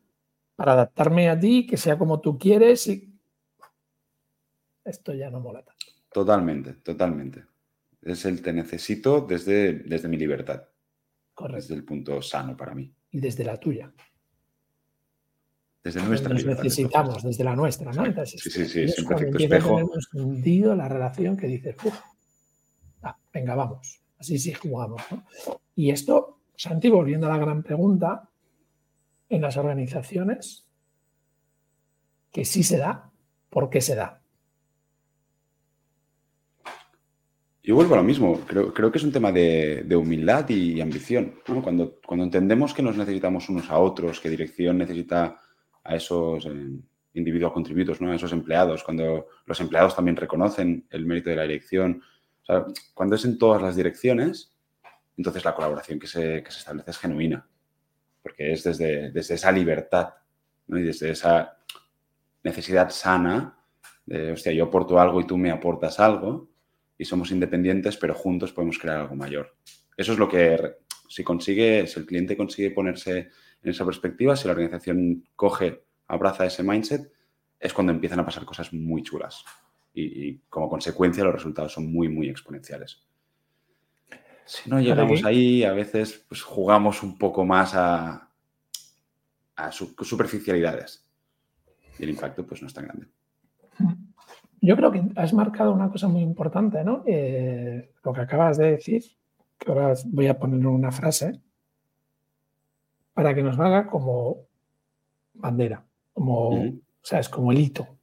para 0.57 0.73
adaptarme 0.73 1.29
a 1.29 1.39
ti, 1.39 1.67
que 1.67 1.77
sea 1.77 1.97
como 1.97 2.19
tú 2.19 2.37
quieres 2.37 2.87
y... 2.87 3.13
Esto 4.83 5.13
ya 5.13 5.29
no 5.29 5.39
mola 5.39 5.63
tanto. 5.63 5.85
Totalmente, 6.11 6.73
totalmente. 6.73 7.45
Es 8.01 8.25
el 8.25 8.41
te 8.41 8.51
necesito 8.51 9.21
desde, 9.21 9.73
desde 9.73 10.07
mi 10.07 10.17
libertad. 10.17 10.63
Correcto. 11.35 11.61
Desde 11.61 11.75
el 11.75 11.83
punto 11.83 12.21
sano 12.23 12.57
para 12.57 12.73
mí. 12.73 12.91
Y 13.11 13.19
desde 13.19 13.43
la 13.43 13.59
tuya. 13.59 13.93
Desde 15.83 16.01
nuestra 16.01 16.33
Nos 16.33 16.43
necesitamos, 16.43 17.21
desde 17.21 17.43
la 17.43 17.55
nuestra, 17.55 17.91
¿no? 17.91 18.25
sí, 18.25 18.37
sí, 18.37 18.65
sí, 18.65 18.87
siempre 18.87 19.15
efecto 19.15 19.37
espejo. 19.37 19.79
Hemos 19.79 20.13
hundido 20.13 20.75
la 20.75 20.89
relación 20.89 21.37
que 21.37 21.47
dices, 21.47 21.75
venga, 23.31 23.53
vamos, 23.53 24.01
así 24.17 24.39
sí 24.39 24.53
jugamos. 24.53 25.01
¿no? 25.11 25.23
Y 25.75 25.91
esto, 25.91 26.39
Santi, 26.55 26.89
volviendo 26.89 27.27
a 27.27 27.29
la 27.29 27.37
gran 27.37 27.61
pregunta, 27.61 28.27
en 29.29 29.41
las 29.41 29.57
organizaciones, 29.57 30.67
que 32.31 32.45
sí 32.45 32.63
se 32.63 32.77
da, 32.77 33.11
¿por 33.49 33.69
qué 33.69 33.81
se 33.81 33.95
da? 33.95 34.21
Yo 37.63 37.75
vuelvo 37.75 37.95
a 37.95 37.97
lo 37.97 38.03
mismo. 38.03 38.39
Creo, 38.47 38.91
que 38.91 38.97
es 38.97 39.03
un 39.03 39.11
tema 39.11 39.31
de, 39.31 39.85
humildad 39.97 40.47
y 40.47 40.79
ambición. 40.79 41.35
Cuando, 41.61 41.99
cuando 42.05 42.23
entendemos 42.23 42.73
que 42.73 42.81
nos 42.81 42.95
necesitamos 42.95 43.49
unos 43.49 43.69
a 43.69 43.77
otros, 43.77 44.21
que 44.21 44.29
dirección 44.29 44.77
necesita 44.77 45.41
a 45.83 45.95
esos 45.95 46.45
eh, 46.45 46.79
individuos 47.13 47.51
contributos, 47.51 47.99
¿no? 47.99 48.11
a 48.11 48.15
esos 48.15 48.31
empleados, 48.31 48.83
cuando 48.83 49.27
los 49.45 49.59
empleados 49.59 49.95
también 49.95 50.15
reconocen 50.15 50.87
el 50.89 51.05
mérito 51.05 51.29
de 51.29 51.35
la 51.35 51.43
dirección, 51.43 52.01
cuando 52.93 53.15
es 53.15 53.25
en 53.25 53.37
todas 53.37 53.61
las 53.61 53.75
direcciones, 53.75 54.55
entonces 55.17 55.43
la 55.43 55.53
colaboración 55.53 55.99
que 55.99 56.07
se, 56.07 56.37
establece 56.37 56.91
es 56.91 56.97
genuina, 56.97 57.45
porque 58.27 58.51
es 58.51 58.63
desde, 58.65 59.09
desde 59.11 59.35
esa 59.35 59.53
libertad 59.53 60.09
y 60.67 60.81
desde 60.81 61.11
esa 61.11 61.57
necesidad 62.43 62.89
sana 62.89 63.57
de, 64.05 64.33
hostia, 64.33 64.51
yo 64.51 64.65
aporto 64.65 64.99
algo 64.99 65.21
y 65.21 65.25
tú 65.25 65.37
me 65.37 65.49
aportas 65.49 65.97
algo 66.01 66.49
y 66.97 67.05
somos 67.05 67.31
independientes, 67.31 67.95
pero 67.95 68.13
juntos 68.13 68.51
podemos 68.51 68.77
crear 68.77 68.97
algo 68.97 69.15
mayor. 69.15 69.55
Eso 69.95 70.11
es 70.11 70.19
lo 70.19 70.27
que, 70.27 70.75
si 71.07 71.23
consigue, 71.23 71.87
si 71.87 72.01
el 72.01 72.05
cliente 72.05 72.35
consigue 72.35 72.71
ponerse 72.71 73.29
en 73.63 73.71
esa 73.71 73.85
perspectiva, 73.85 74.35
si 74.35 74.45
la 74.45 74.51
organización 74.51 75.23
coge, 75.33 75.85
abraza 76.07 76.45
ese 76.45 76.63
mindset, 76.63 77.09
es 77.57 77.71
cuando 77.71 77.93
empiezan 77.93 78.19
a 78.19 78.25
pasar 78.25 78.43
cosas 78.43 78.73
muy 78.73 79.03
chulas. 79.03 79.45
Y, 79.93 80.39
como 80.49 80.69
consecuencia 80.69 81.23
los 81.23 81.33
resultados 81.33 81.71
son 81.71 81.91
muy, 81.91 82.09
muy 82.09 82.27
exponenciales. 82.27 83.07
Si 84.47 84.69
no 84.69 84.79
llegamos 84.79 85.23
ahí, 85.25 85.63
a 85.63 85.73
veces 85.73 86.25
pues, 86.27 86.41
jugamos 86.41 87.03
un 87.03 87.17
poco 87.17 87.45
más 87.45 87.75
a, 87.75 88.29
a 89.57 89.71
superficialidades. 89.71 91.05
Y 91.99 92.03
el 92.03 92.11
impacto 92.11 92.45
pues 92.45 92.61
no 92.61 92.67
es 92.67 92.73
tan 92.73 92.85
grande. 92.85 93.07
Yo 94.61 94.75
creo 94.75 94.91
que 94.91 95.03
has 95.15 95.33
marcado 95.33 95.73
una 95.73 95.89
cosa 95.89 96.07
muy 96.07 96.21
importante, 96.21 96.83
¿no? 96.83 97.03
Eh, 97.05 97.91
lo 98.03 98.13
que 98.13 98.21
acabas 98.21 98.57
de 98.57 98.71
decir, 98.71 99.03
que 99.57 99.71
ahora 99.71 99.93
voy 100.05 100.27
a 100.27 100.39
poner 100.39 100.65
una 100.65 100.91
frase, 100.91 101.41
para 103.13 103.33
que 103.35 103.43
nos 103.43 103.57
valga 103.57 103.87
como 103.87 104.37
bandera, 105.33 105.83
como, 106.13 106.49
o 106.49 106.73
sea, 107.01 107.19
es 107.19 107.29
como 107.29 107.51
el 107.51 107.59
hito. 107.59 107.96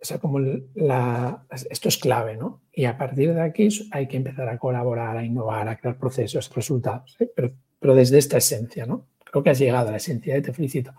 O 0.00 0.04
sea, 0.04 0.18
como 0.18 0.38
la, 0.38 1.44
esto 1.70 1.88
es 1.88 1.98
clave, 1.98 2.36
¿no? 2.36 2.60
Y 2.72 2.84
a 2.84 2.96
partir 2.96 3.34
de 3.34 3.40
aquí 3.40 3.68
hay 3.90 4.06
que 4.06 4.16
empezar 4.16 4.48
a 4.48 4.58
colaborar, 4.58 5.16
a 5.16 5.24
innovar, 5.24 5.68
a 5.68 5.76
crear 5.76 5.98
procesos, 5.98 6.54
resultados, 6.54 7.16
¿eh? 7.18 7.28
pero, 7.34 7.50
pero 7.80 7.94
desde 7.96 8.18
esta 8.18 8.38
esencia, 8.38 8.86
¿no? 8.86 9.06
Creo 9.24 9.42
que 9.42 9.50
has 9.50 9.58
llegado 9.58 9.88
a 9.88 9.90
la 9.90 9.96
esencia, 9.96 10.36
¿eh? 10.36 10.40
te 10.40 10.52
felicito. 10.52 10.92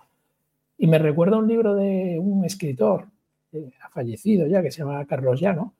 Y 0.77 0.87
me 0.87 0.99
recuerda 0.99 1.37
un 1.37 1.47
libro 1.47 1.75
de 1.75 2.17
un 2.19 2.45
escritor, 2.45 3.07
ha 3.81 3.89
fallecido 3.89 4.47
ya, 4.47 4.61
que 4.61 4.71
se 4.71 4.79
llama 4.79 5.05
Carlos 5.05 5.39
Llano. 5.39 5.73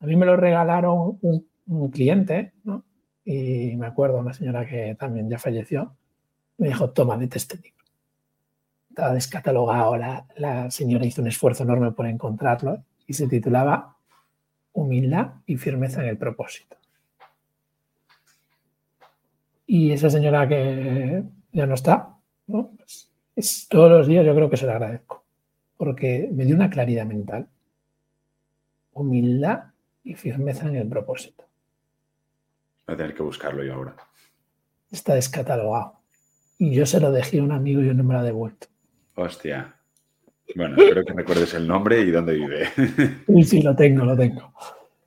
A 0.00 0.06
mí 0.06 0.16
me 0.16 0.26
lo 0.26 0.36
regalaron 0.36 1.18
un, 1.20 1.90
cliente, 1.90 2.52
¿no? 2.64 2.84
Y 3.24 3.76
me 3.76 3.86
acuerdo 3.86 4.18
una 4.18 4.32
señora 4.32 4.66
que 4.66 4.96
también 4.98 5.28
ya 5.28 5.38
falleció, 5.38 5.94
me 6.56 6.68
dijo, 6.68 6.90
toma, 6.90 7.16
vete 7.16 7.36
este 7.36 7.56
libro. 7.56 7.77
Estaba 8.98 9.14
descatalogado, 9.14 9.96
la, 9.96 10.26
la 10.38 10.72
señora 10.72 11.06
hizo 11.06 11.22
un 11.22 11.28
esfuerzo 11.28 11.62
enorme 11.62 11.92
por 11.92 12.04
encontrarlo 12.08 12.82
y 13.06 13.12
se 13.12 13.28
titulaba 13.28 13.94
Humildad 14.72 15.34
y 15.46 15.56
firmeza 15.56 16.02
en 16.02 16.08
el 16.08 16.18
propósito. 16.18 16.76
Y 19.68 19.92
esa 19.92 20.10
señora 20.10 20.48
que 20.48 21.22
ya 21.52 21.66
no 21.66 21.74
está, 21.74 22.16
¿no? 22.48 22.72
Pues 22.76 23.08
es, 23.36 23.68
todos 23.68 23.88
los 23.88 24.08
días 24.08 24.26
yo 24.26 24.34
creo 24.34 24.50
que 24.50 24.56
se 24.56 24.66
la 24.66 24.72
agradezco 24.72 25.24
porque 25.76 26.28
me 26.32 26.44
dio 26.44 26.56
una 26.56 26.68
claridad 26.68 27.06
mental, 27.06 27.46
humildad 28.94 29.66
y 30.02 30.14
firmeza 30.14 30.66
en 30.66 30.74
el 30.74 30.88
propósito. 30.88 31.44
Voy 32.84 32.94
a 32.94 32.96
tener 32.96 33.14
que 33.14 33.22
buscarlo 33.22 33.62
yo 33.62 33.74
ahora. 33.74 33.94
Está 34.90 35.14
descatalogado. 35.14 36.00
Y 36.58 36.72
yo 36.74 36.84
se 36.84 36.98
lo 36.98 37.12
dejé 37.12 37.38
a 37.38 37.44
un 37.44 37.52
amigo 37.52 37.80
y 37.80 37.94
no 37.94 38.02
me 38.02 38.14
lo 38.14 38.18
ha 38.18 38.24
devuelto. 38.24 38.66
Hostia. 39.18 39.74
Bueno, 40.54 40.76
espero 40.76 41.04
que 41.04 41.12
recuerdes 41.12 41.52
el 41.54 41.66
nombre 41.66 42.00
y 42.00 42.10
dónde 42.10 42.34
vive. 42.34 42.68
Sí, 43.26 43.42
sí, 43.42 43.62
lo 43.62 43.74
tengo, 43.74 44.04
lo 44.04 44.16
tengo. 44.16 44.52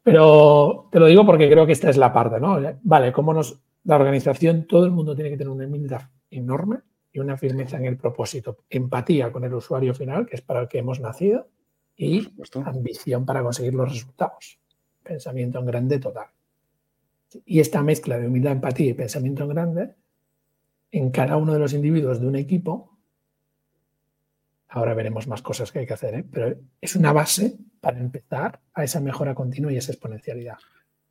Pero 0.03 0.89
te 0.91 0.99
lo 0.99 1.07
digo 1.07 1.25
porque 1.25 1.49
creo 1.49 1.65
que 1.65 1.71
esta 1.71 1.89
es 1.89 1.97
la 1.97 2.11
parte, 2.11 2.39
¿no? 2.39 2.59
Vale, 2.83 3.11
cómo 3.11 3.33
nos. 3.33 3.59
La 3.85 3.95
organización, 3.95 4.67
todo 4.67 4.85
el 4.85 4.91
mundo 4.91 5.15
tiene 5.15 5.31
que 5.31 5.37
tener 5.37 5.49
una 5.49 5.65
humildad 5.65 6.01
enorme 6.29 6.79
y 7.11 7.19
una 7.19 7.37
firmeza 7.37 7.77
en 7.77 7.85
el 7.85 7.97
propósito. 7.97 8.57
Empatía 8.69 9.31
con 9.31 9.43
el 9.43 9.53
usuario 9.53 9.95
final, 9.95 10.27
que 10.27 10.35
es 10.35 10.41
para 10.41 10.61
el 10.61 10.67
que 10.67 10.79
hemos 10.79 10.99
nacido, 10.99 11.47
y 11.95 12.27
ambición 12.65 13.25
para 13.25 13.41
conseguir 13.41 13.73
los 13.73 13.89
resultados. 13.89 14.59
Pensamiento 15.01 15.59
en 15.59 15.65
grande 15.65 15.99
total. 15.99 16.27
Y 17.45 17.59
esta 17.59 17.81
mezcla 17.81 18.19
de 18.19 18.27
humildad, 18.27 18.51
empatía 18.51 18.91
y 18.91 18.93
pensamiento 18.93 19.43
en 19.43 19.49
grande, 19.49 19.95
en 20.91 21.09
cada 21.09 21.37
uno 21.37 21.53
de 21.53 21.59
los 21.59 21.73
individuos 21.73 22.19
de 22.19 22.27
un 22.27 22.35
equipo, 22.35 22.90
ahora 24.71 24.93
veremos 24.93 25.27
más 25.27 25.41
cosas 25.41 25.71
que 25.71 25.79
hay 25.79 25.85
que 25.85 25.93
hacer, 25.93 26.15
¿eh? 26.15 26.25
pero 26.29 26.55
es 26.81 26.95
una 26.95 27.13
base 27.13 27.57
para 27.79 27.99
empezar 27.99 28.59
a 28.73 28.83
esa 28.83 28.99
mejora 28.99 29.35
continua 29.35 29.71
y 29.71 29.77
esa 29.77 29.91
exponencialidad. 29.91 30.57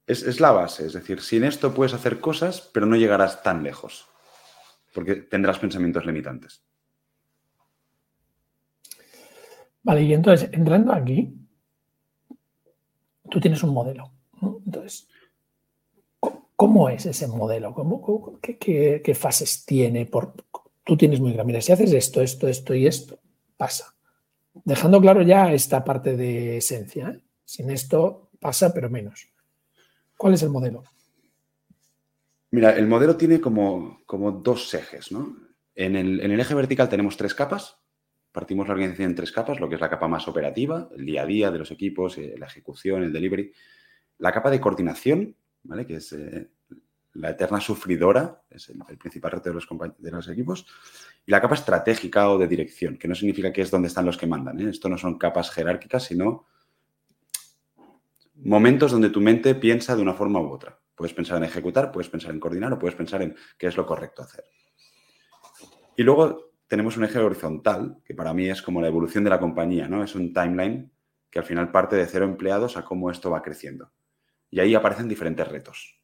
es 0.07 0.41
la 0.41 0.51
base, 0.51 0.87
es 0.87 0.93
decir, 0.93 1.21
sin 1.21 1.45
esto 1.45 1.73
puedes 1.73 1.95
hacer 1.95 2.21
cosas, 2.21 2.69
pero 2.75 2.87
no 2.87 2.97
llegarás 2.97 3.43
tan 3.43 3.63
lejos 3.63 4.11
porque 4.93 5.17
tendrás 5.17 5.59
pensamientos 5.59 6.05
limitantes. 6.05 6.63
Vale, 9.83 10.03
y 10.03 10.13
entonces, 10.13 10.51
entrando 10.53 10.93
aquí, 10.93 11.33
tú 13.31 13.41
tienes 13.41 13.63
un 13.63 13.71
modelo. 13.71 14.13
Entonces, 14.43 15.09
¿cómo 16.57 16.89
es 16.89 17.07
ese 17.07 17.29
modelo? 17.29 17.73
¿Cómo, 17.73 18.39
qué, 18.41 19.15
fases 19.19 19.65
tiene? 19.65 20.05
Por, 20.07 20.35
tú 20.85 20.97
tienes 20.97 21.21
muy 21.21 21.33
claro, 21.33 21.47
mira, 21.47 21.61
si 21.63 21.73
haces 21.73 21.93
esto, 21.93 22.21
esto, 22.21 22.47
esto 22.47 22.75
y 22.75 22.87
esto, 22.87 23.20
pasa. 23.61 23.95
Dejando 24.65 25.03
claro 25.03 25.21
ya 25.21 25.53
esta 25.53 25.85
parte 25.85 26.17
de 26.17 26.57
esencia. 26.57 27.11
¿eh? 27.11 27.21
Sin 27.45 27.71
esto 27.71 28.31
pasa, 28.41 28.73
pero 28.73 28.89
menos. 28.89 29.29
¿Cuál 30.17 30.33
es 30.33 30.43
el 30.43 30.49
modelo? 30.49 30.83
Mira, 32.53 32.75
el 32.75 32.87
modelo 32.87 33.19
tiene 33.19 33.39
como, 33.39 34.01
como 34.07 34.33
dos 34.33 34.73
ejes, 34.73 35.13
¿no? 35.13 35.37
En 35.75 35.95
el, 35.95 36.41
eje 36.41 36.55
vertical 36.55 36.89
tenemos 36.89 37.19
tres 37.19 37.35
capas. 37.35 37.77
Partimos 38.33 38.67
la 38.67 38.73
organización 38.73 39.11
en 39.11 39.17
tres 39.17 39.31
capas, 39.31 39.61
lo 39.61 39.69
que 39.69 39.75
es 39.75 39.81
la 39.81 39.91
capa 39.91 40.09
más 40.09 40.27
operativa, 40.27 40.89
el 40.97 41.05
día 41.05 41.23
a 41.23 41.27
día 41.27 41.51
de 41.51 41.59
los 41.59 41.71
equipos, 41.71 42.17
eh, 42.17 42.37
la 42.39 42.47
ejecución, 42.47 43.03
el 43.03 43.13
delivery. 43.13 43.53
La 44.19 44.33
capa 44.33 44.51
de 44.51 44.61
coordinación, 44.61 45.37
¿vale? 45.65 45.87
Que 45.87 45.97
es 45.97 46.15
eh, 46.15 46.49
la 47.21 47.31
eterna 47.31 47.61
sufridora, 47.61 48.43
es 48.51 48.71
el, 48.71 48.99
principal 48.99 49.33
reto 49.33 49.51
de 49.51 50.11
los, 50.11 50.29
equipos. 50.29 50.67
Y 51.27 51.31
la 51.31 51.41
capa 51.41 51.55
estratégica 51.55 52.31
o 52.31 52.39
de 52.39 52.49
dirección, 52.49 52.97
que 52.97 53.09
no 53.09 53.15
significa 53.15 53.53
que 53.53 53.63
es 53.63 53.71
donde 53.71 53.89
están 53.89 54.07
los 54.07 54.17
que 54.17 54.27
mandan. 54.27 54.61
¿eh? 54.61 54.71
Esto 54.71 54.89
no 54.89 54.99
son 54.99 55.19
capas 55.19 55.51
jerárquicas, 55.51 56.05
sino 56.05 56.47
momentos 58.37 58.93
donde 58.93 59.11
tu 59.11 59.21
mente 59.21 59.55
piensa 59.55 59.95
de 59.95 60.03
una 60.03 60.15
forma 60.15 60.41
u 60.41 60.51
otra. 60.51 60.79
Puedes 60.95 61.15
pensar 61.15 61.37
en 61.39 61.45
ejecutar, 61.45 61.93
puedes 61.93 62.09
pensar 62.09 62.31
en 62.31 62.41
coordinar 62.41 62.73
o 62.73 62.79
puedes 62.79 62.97
pensar 62.97 63.23
en 63.23 63.37
qué 63.59 63.67
es 63.67 63.77
lo 63.77 63.87
correcto 63.87 64.23
hacer. 64.23 64.45
Y 65.97 66.03
luego 66.03 66.53
tenemos 66.67 66.97
un 66.97 67.05
eje 67.05 67.19
horizontal, 67.19 67.99
que 68.05 68.15
para 68.15 68.33
mí 68.33 68.49
es 68.49 68.63
como 68.63 68.81
la 68.81 68.89
evolución 68.89 69.25
de 69.25 69.31
la 69.31 69.41
compañía, 69.41 69.89
¿no? 69.89 70.05
Es 70.05 70.15
un 70.15 70.33
timeline 70.33 70.91
que 71.31 71.39
al 71.39 71.45
final 71.45 71.71
parte 71.71 71.97
de 71.97 72.07
cero 72.07 72.25
empleados 72.25 72.77
a 72.77 72.85
cómo 72.85 73.11
esto 73.11 73.31
va 73.31 73.43
creciendo. 73.43 73.93
Y 74.51 74.61
ahí 74.61 74.75
aparecen 74.75 75.09
diferentes 75.09 75.47
retos. 75.47 76.00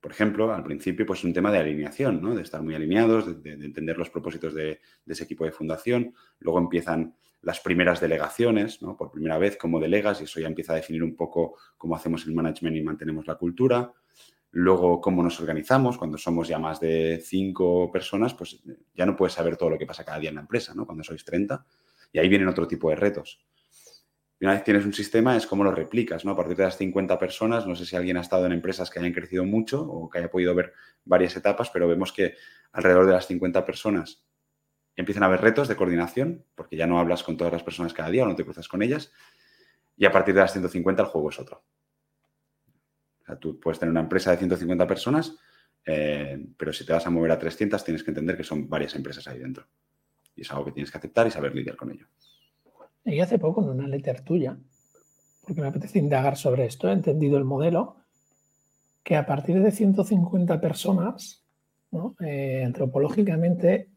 Por 0.00 0.12
ejemplo, 0.12 0.52
al 0.52 0.64
principio, 0.64 1.04
pues 1.04 1.24
un 1.24 1.32
tema 1.32 1.52
de 1.52 1.58
alineación, 1.58 2.22
¿no? 2.22 2.34
De 2.34 2.42
estar 2.42 2.62
muy 2.62 2.74
alineados, 2.74 3.42
de, 3.42 3.52
entender 3.52 3.98
los 3.98 4.08
propósitos 4.08 4.54
de, 4.54 4.80
de, 5.04 5.12
ese 5.12 5.24
equipo 5.24 5.44
de 5.44 5.52
fundación. 5.52 6.14
Luego 6.38 6.58
empiezan 6.58 7.14
las 7.42 7.60
primeras 7.60 8.00
delegaciones, 8.00 8.80
¿no? 8.82 8.96
Por 8.96 9.10
primera 9.10 9.38
vez, 9.38 9.56
cómo 9.56 9.78
delegas, 9.78 10.20
y 10.20 10.24
eso 10.24 10.40
ya 10.40 10.46
empieza 10.46 10.72
a 10.72 10.76
definir 10.76 11.02
un 11.02 11.16
poco 11.16 11.56
cómo 11.76 11.96
hacemos 11.96 12.26
el 12.26 12.34
management 12.34 12.76
y 12.76 12.82
mantenemos 12.82 13.26
la 13.26 13.34
cultura. 13.34 13.92
Luego, 14.52 15.00
cómo 15.00 15.22
nos 15.22 15.38
organizamos. 15.40 15.96
Cuando 15.96 16.18
somos 16.18 16.48
ya 16.48 16.58
más 16.58 16.80
de 16.80 17.22
cinco 17.24 17.90
personas, 17.92 18.34
pues 18.34 18.62
ya 18.94 19.06
no 19.06 19.16
puedes 19.16 19.34
saber 19.34 19.56
todo 19.56 19.70
lo 19.70 19.78
que 19.78 19.86
pasa 19.86 20.04
cada 20.04 20.18
día 20.18 20.30
en 20.30 20.36
la 20.36 20.42
empresa, 20.42 20.74
¿no? 20.74 20.86
Cuando 20.86 21.04
sois 21.04 21.24
30. 21.24 21.64
Y 22.12 22.18
ahí 22.18 22.28
vienen 22.28 22.48
otro 22.48 22.66
tipo 22.66 22.90
de 22.90 22.96
retos. 22.96 23.44
Y 24.40 24.46
una 24.46 24.54
vez 24.54 24.64
tienes 24.64 24.86
un 24.86 24.94
sistema, 24.94 25.36
es 25.36 25.46
cómo 25.46 25.62
lo 25.62 25.70
replicas, 25.70 26.24
¿no? 26.24 26.32
A 26.32 26.36
partir 26.36 26.56
de 26.56 26.64
las 26.64 26.78
50 26.78 27.18
personas, 27.18 27.66
no 27.66 27.76
sé 27.76 27.84
si 27.84 27.94
alguien 27.94 28.16
ha 28.16 28.22
estado 28.22 28.46
en 28.46 28.52
empresas 28.52 28.90
que 28.90 28.98
hayan 28.98 29.12
crecido 29.12 29.44
mucho 29.44 29.82
o 29.82 30.08
que 30.08 30.18
haya 30.18 30.30
podido 30.30 30.54
ver 30.54 30.72
varias 31.04 31.36
etapas, 31.36 31.70
pero 31.70 31.86
vemos 31.86 32.12
que 32.12 32.34
alrededor 32.72 33.06
de 33.06 33.12
las 33.12 33.26
50 33.26 33.64
personas 33.64 34.24
empiezan 34.96 35.22
a 35.22 35.26
haber 35.26 35.42
retos 35.42 35.68
de 35.68 35.76
coordinación, 35.76 36.44
porque 36.54 36.76
ya 36.76 36.86
no 36.86 36.98
hablas 36.98 37.22
con 37.22 37.36
todas 37.36 37.52
las 37.52 37.62
personas 37.62 37.92
cada 37.92 38.10
día 38.10 38.24
o 38.24 38.26
no 38.26 38.34
te 38.34 38.44
cruzas 38.44 38.66
con 38.66 38.82
ellas. 38.82 39.12
Y 39.96 40.06
a 40.06 40.12
partir 40.12 40.34
de 40.34 40.40
las 40.40 40.52
150 40.52 41.02
el 41.02 41.08
juego 41.08 41.30
es 41.30 41.38
otro 41.38 41.62
tú 43.38 43.60
puedes 43.60 43.78
tener 43.78 43.90
una 43.90 44.00
empresa 44.00 44.30
de 44.30 44.38
150 44.38 44.86
personas, 44.86 45.36
eh, 45.84 46.42
pero 46.56 46.72
si 46.72 46.84
te 46.84 46.92
vas 46.92 47.06
a 47.06 47.10
mover 47.10 47.30
a 47.30 47.38
300 47.38 47.84
tienes 47.84 48.02
que 48.02 48.10
entender 48.10 48.36
que 48.36 48.44
son 48.44 48.68
varias 48.68 48.94
empresas 48.94 49.26
ahí 49.28 49.38
dentro. 49.38 49.66
Y 50.34 50.42
es 50.42 50.50
algo 50.50 50.64
que 50.64 50.72
tienes 50.72 50.90
que 50.90 50.98
aceptar 50.98 51.26
y 51.26 51.30
saber 51.30 51.54
lidiar 51.54 51.76
con 51.76 51.90
ello. 51.90 52.06
Y 53.04 53.20
hace 53.20 53.38
poco 53.38 53.62
en 53.62 53.70
una 53.70 53.88
letter 53.88 54.20
tuya, 54.20 54.56
porque 55.40 55.60
me 55.60 55.68
apetece 55.68 55.98
indagar 55.98 56.36
sobre 56.36 56.66
esto, 56.66 56.88
he 56.88 56.92
entendido 56.92 57.38
el 57.38 57.44
modelo, 57.44 57.96
que 59.02 59.16
a 59.16 59.26
partir 59.26 59.60
de 59.62 59.72
150 59.72 60.60
personas, 60.60 61.42
eh, 62.20 62.62
antropológicamente, 62.64 63.88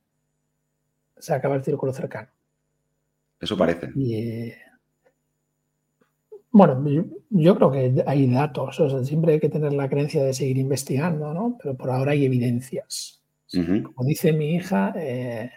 se 1.18 1.34
acaba 1.34 1.56
el 1.56 1.64
círculo 1.64 1.94
cercano. 1.94 2.30
Eso 3.40 3.58
parece. 3.58 3.92
Y, 3.96 4.52
Bueno, 6.52 6.84
yo, 7.30 7.56
creo 7.56 7.72
que 7.72 8.04
hay 8.06 8.32
datos, 8.32 8.80
o 8.80 8.90
sea, 8.90 9.04
siempre 9.04 9.34
hay 9.34 9.40
que 9.40 9.50
tener 9.50 9.74
la 9.74 9.90
creencia 9.90 10.24
de 10.24 10.34
seguir 10.34 10.58
investigando, 10.58 11.34
¿no? 11.34 11.58
Pero 11.62 11.76
por 11.76 11.90
ahora 11.90 12.12
hay 12.12 12.26
evidencias. 12.26 13.22
Como 13.52 14.08
dice 14.08 14.34
mi 14.34 14.56
hija, 14.56 14.94
eh, 14.96 15.52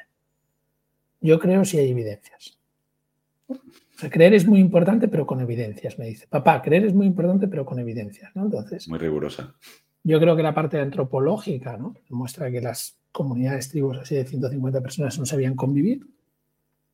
yo 1.20 1.38
creo 1.38 1.64
si 1.64 1.78
hay 1.78 1.90
evidencias. 1.90 2.58
O 3.48 3.98
sea, 3.98 4.10
creer 4.10 4.34
es 4.34 4.46
muy 4.46 4.60
importante, 4.60 5.08
pero 5.08 5.26
con 5.26 5.40
evidencias, 5.40 5.98
me 5.98 6.06
dice. 6.06 6.26
Papá, 6.28 6.60
creer 6.60 6.84
es 6.84 6.94
muy 6.94 7.06
importante, 7.06 7.48
pero 7.48 7.64
con 7.64 7.78
evidencias, 7.78 8.34
¿no? 8.34 8.44
Entonces. 8.44 8.88
Muy 8.88 8.98
rigurosa. 8.98 9.54
Yo 10.02 10.20
creo 10.20 10.36
que 10.36 10.42
la 10.42 10.54
parte 10.54 10.78
antropológica, 10.78 11.76
¿no? 11.76 11.94
Muestra 12.10 12.50
que 12.50 12.60
las 12.60 12.98
comunidades, 13.10 13.70
tribus 13.70 13.98
así 13.98 14.14
de 14.14 14.24
150 14.24 14.80
personas 14.82 15.18
no 15.18 15.24
sabían 15.24 15.56
convivir, 15.56 16.06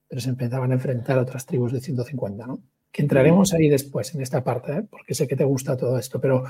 pero 0.09 0.21
se 0.21 0.29
empezaban 0.31 0.71
a 0.71 0.75
enfrentar 0.75 1.19
a 1.19 1.23
otras 1.23 1.45
tribus 1.45 1.73
de 1.73 1.81
150, 1.81 2.47
¿no? 2.47 2.63
Que 2.93 3.03
entraremos 3.03 3.53
ahí 3.55 3.69
después, 3.69 4.15
en 4.15 4.21
esta 4.21 4.45
parte, 4.45 4.73
¿eh? 4.73 4.83
porque 4.89 5.15
sé 5.15 5.27
que 5.27 5.37
te 5.37 5.45
gusta 5.45 5.77
todo 5.77 5.99
esto, 5.99 6.21
pero 6.21 6.45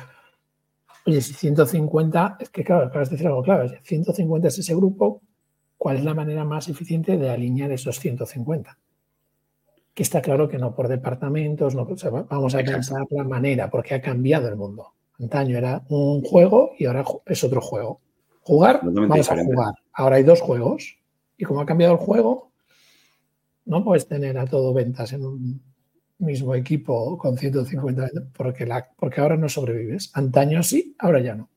oye, 1.06 1.21
si 1.21 1.32
150, 1.32 2.37
es 2.40 2.50
que 2.50 2.64
claro, 2.64 2.87
acabas 2.87 3.09
de 3.09 3.14
decir 3.14 3.28
algo 3.28 3.42
claro, 3.42 3.68
150 3.82 4.49
es 4.49 4.59
ese 4.59 4.75
grupo, 4.75 5.23
¿cuál 5.78 5.97
es 5.97 6.04
la 6.04 6.14
manera 6.14 6.44
más 6.44 6.68
eficiente 6.68 7.16
de 7.16 7.30
alinear 7.30 7.71
esos 7.71 7.99
150? 7.99 8.76
Que 9.94 10.02
está 10.02 10.22
claro 10.22 10.49
que 10.49 10.58
no 10.58 10.75
por 10.75 10.88
departamentos, 10.88 11.75
no, 11.75 11.87
vamos 12.28 12.54
a 12.54 12.58
pensar 12.58 13.06
la 13.11 13.25
manera, 13.25 13.70
porque 13.70 13.94
ha 13.94 14.00
cambiado 14.00 14.49
el 14.49 14.56
mundo. 14.56 14.94
Antaño 15.20 15.58
era 15.58 15.82
un 15.88 16.22
juego 16.22 16.72
y 16.78 16.87
ahora 16.87 17.04
es 17.26 17.44
otro 17.44 17.61
juego. 17.61 18.00
Jugar, 18.40 18.80
vamos 18.82 19.30
a 19.30 19.44
jugar. 19.44 19.75
Ahora 19.92 20.16
hay 20.16 20.22
dos 20.22 20.40
juegos. 20.40 20.99
Y 21.37 21.44
como 21.44 21.61
ha 21.61 21.66
cambiado 21.66 21.94
el 21.94 21.99
juego, 21.99 22.52
no 23.64 23.84
puedes 23.84 24.06
tener 24.08 24.38
a 24.38 24.46
todo 24.46 24.72
ventas 24.72 25.12
en 25.12 25.25
un 25.25 25.62
mismo 26.18 26.54
equipo 26.54 27.18
con 27.18 27.37
150 27.37 28.08
porque, 28.32 28.66
la, 28.66 28.88
porque 28.96 29.20
ahora 29.20 29.37
no 29.37 29.49
sobrevives. 29.49 30.11
Antaño 30.14 30.62
sí, 30.62 30.94
ahora 30.99 31.20
ya 31.20 31.34
no. 31.34 31.50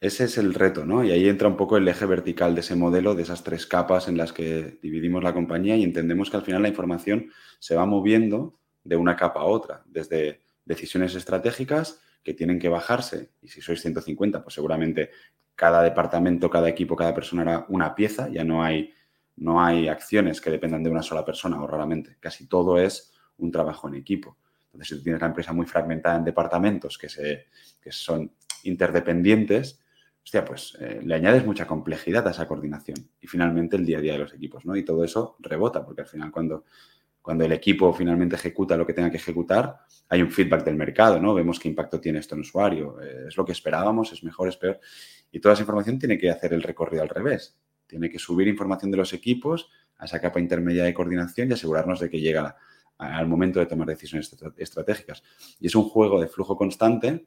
Ese 0.00 0.24
es 0.24 0.38
el 0.38 0.54
reto, 0.54 0.86
¿no? 0.86 1.04
Y 1.04 1.10
ahí 1.10 1.28
entra 1.28 1.46
un 1.46 1.58
poco 1.58 1.76
el 1.76 1.86
eje 1.86 2.06
vertical 2.06 2.54
de 2.54 2.62
ese 2.62 2.74
modelo, 2.74 3.14
de 3.14 3.22
esas 3.22 3.44
tres 3.44 3.66
capas 3.66 4.08
en 4.08 4.16
las 4.16 4.32
que 4.32 4.78
dividimos 4.82 5.22
la 5.22 5.34
compañía 5.34 5.76
y 5.76 5.84
entendemos 5.84 6.30
que 6.30 6.38
al 6.38 6.42
final 6.42 6.62
la 6.62 6.68
información 6.68 7.30
se 7.58 7.76
va 7.76 7.84
moviendo 7.84 8.58
de 8.82 8.96
una 8.96 9.14
capa 9.14 9.40
a 9.40 9.44
otra, 9.44 9.82
desde 9.84 10.40
decisiones 10.64 11.14
estratégicas 11.14 12.00
que 12.22 12.32
tienen 12.32 12.58
que 12.58 12.70
bajarse, 12.70 13.30
y 13.42 13.48
si 13.48 13.60
sois 13.60 13.82
150, 13.82 14.42
pues 14.42 14.54
seguramente 14.54 15.10
cada 15.54 15.82
departamento, 15.82 16.48
cada 16.48 16.70
equipo, 16.70 16.96
cada 16.96 17.14
persona 17.14 17.42
hará 17.42 17.66
una 17.68 17.94
pieza, 17.94 18.30
ya 18.30 18.42
no 18.42 18.62
hay, 18.62 18.94
no 19.36 19.62
hay 19.62 19.88
acciones 19.88 20.40
que 20.40 20.50
dependan 20.50 20.82
de 20.82 20.90
una 20.90 21.02
sola 21.02 21.26
persona 21.26 21.62
o 21.62 21.66
raramente, 21.66 22.16
casi 22.20 22.46
todo 22.46 22.78
es 22.78 23.12
un 23.36 23.50
trabajo 23.50 23.88
en 23.88 23.96
equipo. 23.96 24.38
Entonces, 24.66 24.88
si 24.88 24.94
tú 24.96 25.02
tienes 25.02 25.20
la 25.20 25.28
empresa 25.28 25.52
muy 25.52 25.66
fragmentada 25.66 26.16
en 26.16 26.24
departamentos 26.24 26.96
que, 26.96 27.10
se, 27.10 27.48
que 27.82 27.92
son 27.92 28.32
interdependientes, 28.62 29.79
hostia, 30.22 30.44
pues 30.44 30.76
eh, 30.80 31.00
le 31.02 31.14
añades 31.14 31.44
mucha 31.44 31.66
complejidad 31.66 32.26
a 32.28 32.30
esa 32.30 32.46
coordinación 32.46 32.96
y 33.20 33.26
finalmente 33.26 33.76
el 33.76 33.86
día 33.86 33.98
a 33.98 34.00
día 34.00 34.12
de 34.12 34.18
los 34.18 34.34
equipos, 34.34 34.64
¿no? 34.64 34.76
Y 34.76 34.84
todo 34.84 35.04
eso 35.04 35.36
rebota, 35.40 35.84
porque 35.84 36.02
al 36.02 36.06
final 36.06 36.30
cuando 36.30 36.64
cuando 37.22 37.44
el 37.44 37.52
equipo 37.52 37.92
finalmente 37.92 38.36
ejecuta 38.36 38.76
lo 38.76 38.86
que 38.86 38.94
tenga 38.94 39.10
que 39.10 39.18
ejecutar, 39.18 39.80
hay 40.08 40.22
un 40.22 40.30
feedback 40.30 40.64
del 40.64 40.76
mercado, 40.76 41.20
¿no? 41.20 41.34
Vemos 41.34 41.60
qué 41.60 41.68
impacto 41.68 42.00
tiene 42.00 42.18
esto 42.18 42.34
en 42.34 42.40
usuario. 42.40 43.00
Eh, 43.00 43.26
es 43.28 43.36
lo 43.36 43.44
que 43.44 43.52
esperábamos, 43.52 44.12
es 44.12 44.24
mejor, 44.24 44.48
es 44.48 44.56
peor. 44.56 44.80
Y 45.30 45.38
toda 45.38 45.52
esa 45.54 45.62
información 45.62 45.98
tiene 45.98 46.16
que 46.16 46.30
hacer 46.30 46.54
el 46.54 46.62
recorrido 46.62 47.02
al 47.02 47.08
revés. 47.08 47.58
Tiene 47.86 48.08
que 48.08 48.18
subir 48.18 48.48
información 48.48 48.90
de 48.90 48.96
los 48.96 49.12
equipos 49.12 49.70
a 49.98 50.06
esa 50.06 50.20
capa 50.20 50.40
intermedia 50.40 50.84
de 50.84 50.94
coordinación 50.94 51.50
y 51.50 51.52
asegurarnos 51.52 52.00
de 52.00 52.08
que 52.08 52.20
llega 52.20 52.56
al 52.96 53.26
momento 53.26 53.60
de 53.60 53.66
tomar 53.66 53.86
decisiones 53.86 54.34
estratégicas. 54.56 55.22
Y 55.58 55.66
es 55.66 55.74
un 55.74 55.84
juego 55.84 56.20
de 56.20 56.26
flujo 56.26 56.56
constante 56.56 57.26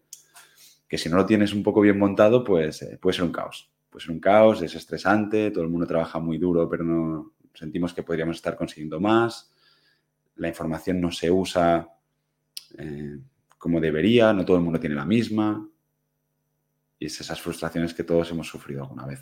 que 0.93 0.99
si 0.99 1.09
no 1.09 1.17
lo 1.17 1.25
tienes 1.25 1.53
un 1.53 1.63
poco 1.63 1.81
bien 1.81 1.97
montado, 1.97 2.43
pues 2.43 2.83
eh, 2.83 2.99
puede 3.01 3.15
ser 3.15 3.25
un 3.25 3.31
caos. 3.31 3.71
Puede 3.89 4.05
ser 4.05 4.11
un 4.13 4.19
caos, 4.19 4.61
es 4.61 4.75
estresante, 4.75 5.49
todo 5.49 5.63
el 5.63 5.69
mundo 5.71 5.87
trabaja 5.87 6.19
muy 6.19 6.37
duro, 6.37 6.69
pero 6.69 6.83
no 6.83 7.33
sentimos 7.53 7.93
que 7.93 8.03
podríamos 8.03 8.35
estar 8.35 8.55
consiguiendo 8.55 8.99
más 8.99 9.53
la 10.35 10.47
información 10.47 10.99
no 10.99 11.11
se 11.11 11.29
usa 11.31 11.89
eh, 12.77 13.19
como 13.57 13.79
debería, 13.79 14.33
no 14.33 14.45
todo 14.45 14.57
el 14.57 14.63
mundo 14.63 14.79
tiene 14.79 14.95
la 14.95 15.05
misma. 15.05 15.67
Y 16.99 17.05
es 17.05 17.19
esas 17.19 17.41
frustraciones 17.41 17.93
que 17.93 18.03
todos 18.03 18.29
hemos 18.31 18.47
sufrido 18.47 18.83
alguna 18.83 19.05
vez. 19.05 19.21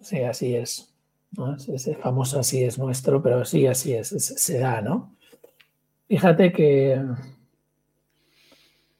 Sí, 0.00 0.18
así 0.18 0.54
es. 0.54 0.92
Ese 1.68 1.96
famoso 1.96 2.38
así 2.38 2.62
es 2.62 2.78
nuestro, 2.78 3.22
pero 3.22 3.44
sí, 3.44 3.66
así 3.66 3.92
es, 3.92 4.08
se 4.08 4.58
da, 4.58 4.80
¿no? 4.80 5.16
Fíjate 6.08 6.52
que, 6.52 7.02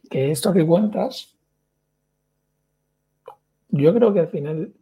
que 0.09 0.31
esto 0.31 0.53
que 0.53 0.67
cuentas, 0.67 1.37
yo 3.69 3.95
creo 3.95 4.13
que 4.13 4.21
al 4.21 4.29
final 4.29 4.73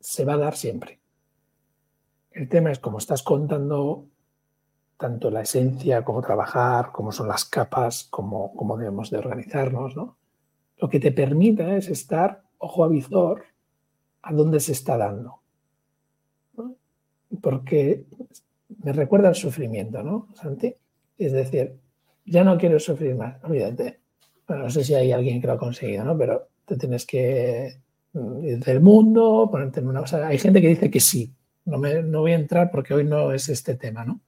se 0.00 0.24
va 0.24 0.34
a 0.34 0.38
dar 0.38 0.56
siempre. 0.56 1.00
El 2.30 2.48
tema 2.48 2.70
es 2.70 2.78
como 2.78 2.98
estás 2.98 3.22
contando 3.22 4.06
tanto 4.98 5.30
la 5.30 5.42
esencia, 5.42 6.04
cómo 6.04 6.22
trabajar, 6.22 6.90
cómo 6.92 7.12
son 7.12 7.28
las 7.28 7.44
capas, 7.44 8.06
cómo, 8.10 8.54
cómo 8.54 8.76
debemos 8.76 9.10
de 9.10 9.18
organizarnos, 9.18 9.96
¿no? 9.96 10.16
Lo 10.78 10.88
que 10.88 11.00
te 11.00 11.12
permita 11.12 11.76
es 11.76 11.88
estar 11.88 12.42
ojo 12.58 12.84
a 12.84 12.88
visor 12.88 13.44
a 14.22 14.32
dónde 14.32 14.60
se 14.60 14.72
está 14.72 14.96
dando. 14.96 15.40
Porque 17.40 18.04
me 18.82 18.92
recuerda 18.92 19.28
al 19.28 19.34
sufrimiento, 19.34 20.02
¿no, 20.02 20.28
Santi? 20.34 20.74
Es 21.18 21.32
decir, 21.32 21.78
ya 22.24 22.44
no 22.44 22.58
quiero 22.58 22.78
sufrir 22.78 23.14
más, 23.14 23.42
olvídate. 23.44 24.00
Bueno, 24.46 24.64
no 24.64 24.70
sé 24.70 24.84
si 24.84 24.94
hay 24.94 25.12
alguien 25.12 25.40
que 25.40 25.46
lo 25.46 25.54
ha 25.54 25.58
conseguido, 25.58 26.04
¿no? 26.04 26.16
Pero 26.16 26.48
te 26.64 26.76
tienes 26.76 27.04
que 27.04 27.76
ir 28.42 28.64
del 28.64 28.80
mundo, 28.80 29.48
ponerte 29.50 29.80
en 29.80 29.88
una... 29.88 30.00
O 30.00 30.06
hay 30.24 30.38
gente 30.38 30.60
que 30.60 30.68
dice 30.68 30.90
que 30.90 31.00
sí. 31.00 31.32
No, 31.64 31.78
me, 31.78 32.02
no 32.02 32.20
voy 32.20 32.32
a 32.32 32.36
entrar 32.36 32.70
porque 32.70 32.94
hoy 32.94 33.04
no 33.04 33.32
es 33.32 33.48
este 33.48 33.74
tema, 33.74 34.04
¿no? 34.04 34.20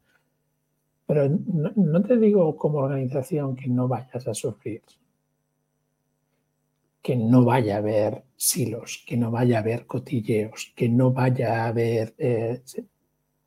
Pero 1.07 1.27
no, 1.29 2.03
te 2.03 2.19
digo 2.19 2.55
como 2.57 2.79
organización 2.79 3.57
que 3.57 3.69
no 3.69 3.89
vayas 3.89 4.29
a 4.29 4.35
sufrir, 4.35 4.83
que 7.01 7.17
no 7.17 7.45
vaya 7.45 7.77
a 7.77 7.79
haber 7.79 8.25
silos, 8.37 9.05
que 9.07 9.17
no 9.17 9.31
vaya 9.31 9.57
a 9.57 9.61
haber 9.61 9.87
cotilleos, 9.87 10.73
que 10.77 10.89
no 10.89 11.13
vaya 11.13 11.65
a 11.65 11.69
haber... 11.69 12.15
Eh, 12.19 12.61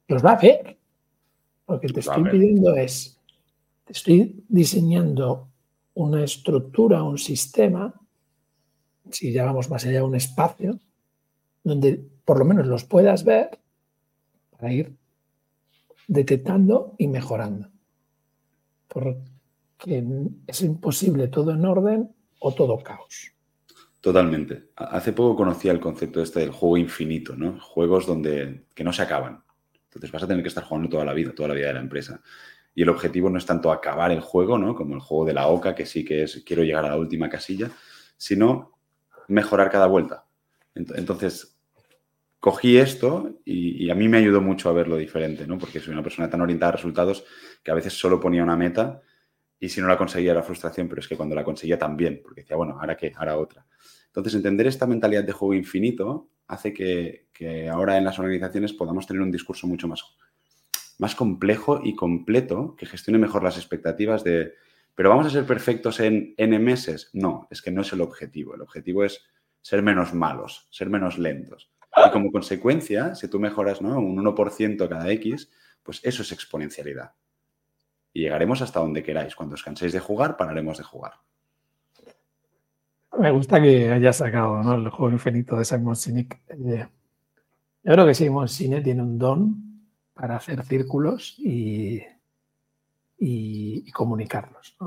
los 0.07 0.25
va 0.25 0.31
a 0.31 0.35
haber. 0.37 0.77
Lo 1.67 1.79
que 1.79 1.89
te 1.89 1.99
estoy 1.99 2.23
pidiendo 2.23 2.75
es, 2.75 3.19
te 3.85 3.93
estoy 3.93 4.43
diseñando 4.49 5.50
una 5.93 6.23
estructura, 6.23 7.03
un 7.03 7.17
sistema, 7.17 7.93
si 9.09 9.31
ya 9.31 9.45
vamos 9.45 9.69
más 9.69 9.85
allá 9.85 10.03
un 10.03 10.15
espacio, 10.15 10.79
donde 11.63 12.03
por 12.25 12.39
lo 12.39 12.45
menos 12.45 12.67
los 12.67 12.85
puedas 12.85 13.23
ver 13.23 13.59
para 14.51 14.73
ir 14.73 14.95
detectando 16.07 16.95
y 16.97 17.07
mejorando. 17.07 17.69
Porque 18.87 20.03
es 20.47 20.61
imposible 20.61 21.27
todo 21.27 21.51
en 21.51 21.65
orden 21.65 22.15
o 22.39 22.53
todo 22.53 22.77
caos. 22.79 23.31
Totalmente. 24.01 24.69
Hace 24.75 25.13
poco 25.13 25.35
conocía 25.35 25.71
el 25.71 25.79
concepto 25.79 26.21
este 26.21 26.39
del 26.39 26.51
juego 26.51 26.77
infinito, 26.77 27.35
¿no? 27.35 27.59
Juegos 27.61 28.07
donde 28.07 28.65
que 28.73 28.83
no 28.83 28.91
se 28.91 29.03
acaban. 29.03 29.43
Entonces 29.85 30.11
vas 30.11 30.23
a 30.23 30.27
tener 30.27 30.41
que 30.41 30.49
estar 30.49 30.63
jugando 30.63 30.89
toda 30.89 31.05
la 31.05 31.13
vida, 31.13 31.33
toda 31.35 31.49
la 31.49 31.53
vida 31.53 31.67
de 31.67 31.73
la 31.75 31.81
empresa. 31.81 32.21
Y 32.73 32.83
el 32.83 32.89
objetivo 32.89 33.29
no 33.29 33.37
es 33.37 33.45
tanto 33.45 33.71
acabar 33.71 34.11
el 34.11 34.21
juego, 34.21 34.57
¿no? 34.57 34.75
Como 34.75 34.95
el 34.95 35.01
juego 35.01 35.25
de 35.25 35.33
la 35.33 35.47
OCA, 35.47 35.75
que 35.75 35.85
sí 35.85 36.05
que 36.05 36.23
es 36.23 36.43
quiero 36.45 36.63
llegar 36.63 36.85
a 36.85 36.89
la 36.89 36.97
última 36.97 37.29
casilla, 37.29 37.69
sino 38.17 38.77
mejorar 39.27 39.69
cada 39.69 39.87
vuelta. 39.87 40.25
Entonces, 40.73 41.57
cogí 42.39 42.77
esto 42.77 43.39
y, 43.45 43.89
a 43.89 43.95
mí 43.95 44.07
me 44.07 44.17
ayudó 44.17 44.41
mucho 44.41 44.69
a 44.69 44.73
verlo 44.73 44.97
diferente, 44.97 45.45
¿no? 45.45 45.57
Porque 45.57 45.79
soy 45.79 45.93
una 45.93 46.03
persona 46.03 46.29
tan 46.29 46.41
orientada 46.41 46.69
a 46.69 46.75
resultados 46.75 47.23
que 47.63 47.71
a 47.71 47.75
veces 47.75 47.93
solo 47.93 48.19
ponía 48.19 48.43
una 48.43 48.57
meta 48.57 49.01
y 49.59 49.69
si 49.69 49.79
no 49.79 49.87
la 49.87 49.97
conseguía 49.97 50.31
era 50.31 50.41
frustración, 50.41 50.89
pero 50.89 51.01
es 51.01 51.07
que 51.07 51.15
cuando 51.15 51.35
la 51.35 51.43
conseguía 51.43 51.77
también, 51.77 52.19
porque 52.23 52.41
decía, 52.41 52.57
bueno, 52.57 52.77
¿ahora 52.79 52.97
qué? 52.97 53.13
Ahora 53.15 53.37
otra. 53.37 53.65
Entonces, 54.07 54.33
entender 54.33 54.65
esta 54.65 54.87
mentalidad 54.87 55.23
de 55.23 55.31
juego 55.31 55.53
infinito 55.53 56.29
hace 56.47 56.73
que, 56.73 57.27
ahora 57.71 57.97
en 57.97 58.05
las 58.05 58.19
organizaciones 58.19 58.73
podamos 58.73 59.07
tener 59.07 59.21
un 59.21 59.31
discurso 59.31 59.67
mucho 59.67 59.87
más, 59.87 60.03
más 61.01 61.15
complejo 61.15 61.81
y 61.83 61.95
completo 61.95 62.75
que 62.77 62.85
gestione 62.85 63.17
mejor 63.17 63.43
las 63.43 63.57
expectativas 63.57 64.23
de, 64.23 64.53
pero 64.93 65.09
vamos 65.09 65.25
a 65.25 65.31
ser 65.31 65.47
perfectos 65.47 65.99
en 65.99 66.35
N 66.37 66.59
meses. 66.59 67.09
No, 67.13 67.47
es 67.49 67.63
que 67.63 67.71
no 67.71 67.81
es 67.81 67.91
el 67.91 68.01
objetivo. 68.01 68.53
El 68.53 68.61
objetivo 68.61 69.03
es 69.03 69.25
ser 69.63 69.81
menos 69.81 70.13
malos, 70.13 70.67
ser 70.69 70.91
menos 70.91 71.17
lentos. 71.17 71.71
Y 72.05 72.11
como 72.11 72.31
consecuencia, 72.31 73.15
si 73.15 73.27
tú 73.27 73.39
mejoras 73.39 73.81
¿no? 73.81 73.99
un 73.99 74.15
1% 74.15 74.87
cada 74.87 75.11
X, 75.13 75.49
pues 75.81 76.01
eso 76.03 76.21
es 76.21 76.31
exponencialidad. 76.31 77.13
Y 78.13 78.21
llegaremos 78.21 78.61
hasta 78.61 78.79
donde 78.79 79.01
queráis. 79.01 79.35
Cuando 79.35 79.55
os 79.55 79.63
canséis 79.63 79.93
de 79.93 79.99
jugar, 79.99 80.37
pararemos 80.37 80.77
de 80.77 80.83
jugar. 80.83 81.13
Me 83.17 83.31
gusta 83.31 83.59
que 83.59 83.91
hayas 83.91 84.17
sacado 84.17 84.61
¿no? 84.61 84.75
el 84.75 84.87
juego 84.89 85.11
infinito 85.11 85.57
de 85.57 85.65
Simon 85.65 85.95
Sinek. 85.95 86.41
Eh, 86.47 86.87
yo 87.83 87.91
creo 87.91 88.05
que 88.05 88.13
Simon 88.13 88.47
Sinek 88.47 88.83
tiene 88.83 89.01
un 89.01 89.17
don 89.17 89.70
para 90.21 90.35
hacer 90.35 90.63
círculos 90.63 91.33
y, 91.39 91.99
y, 93.17 93.91
comunicarlos. 93.91 94.77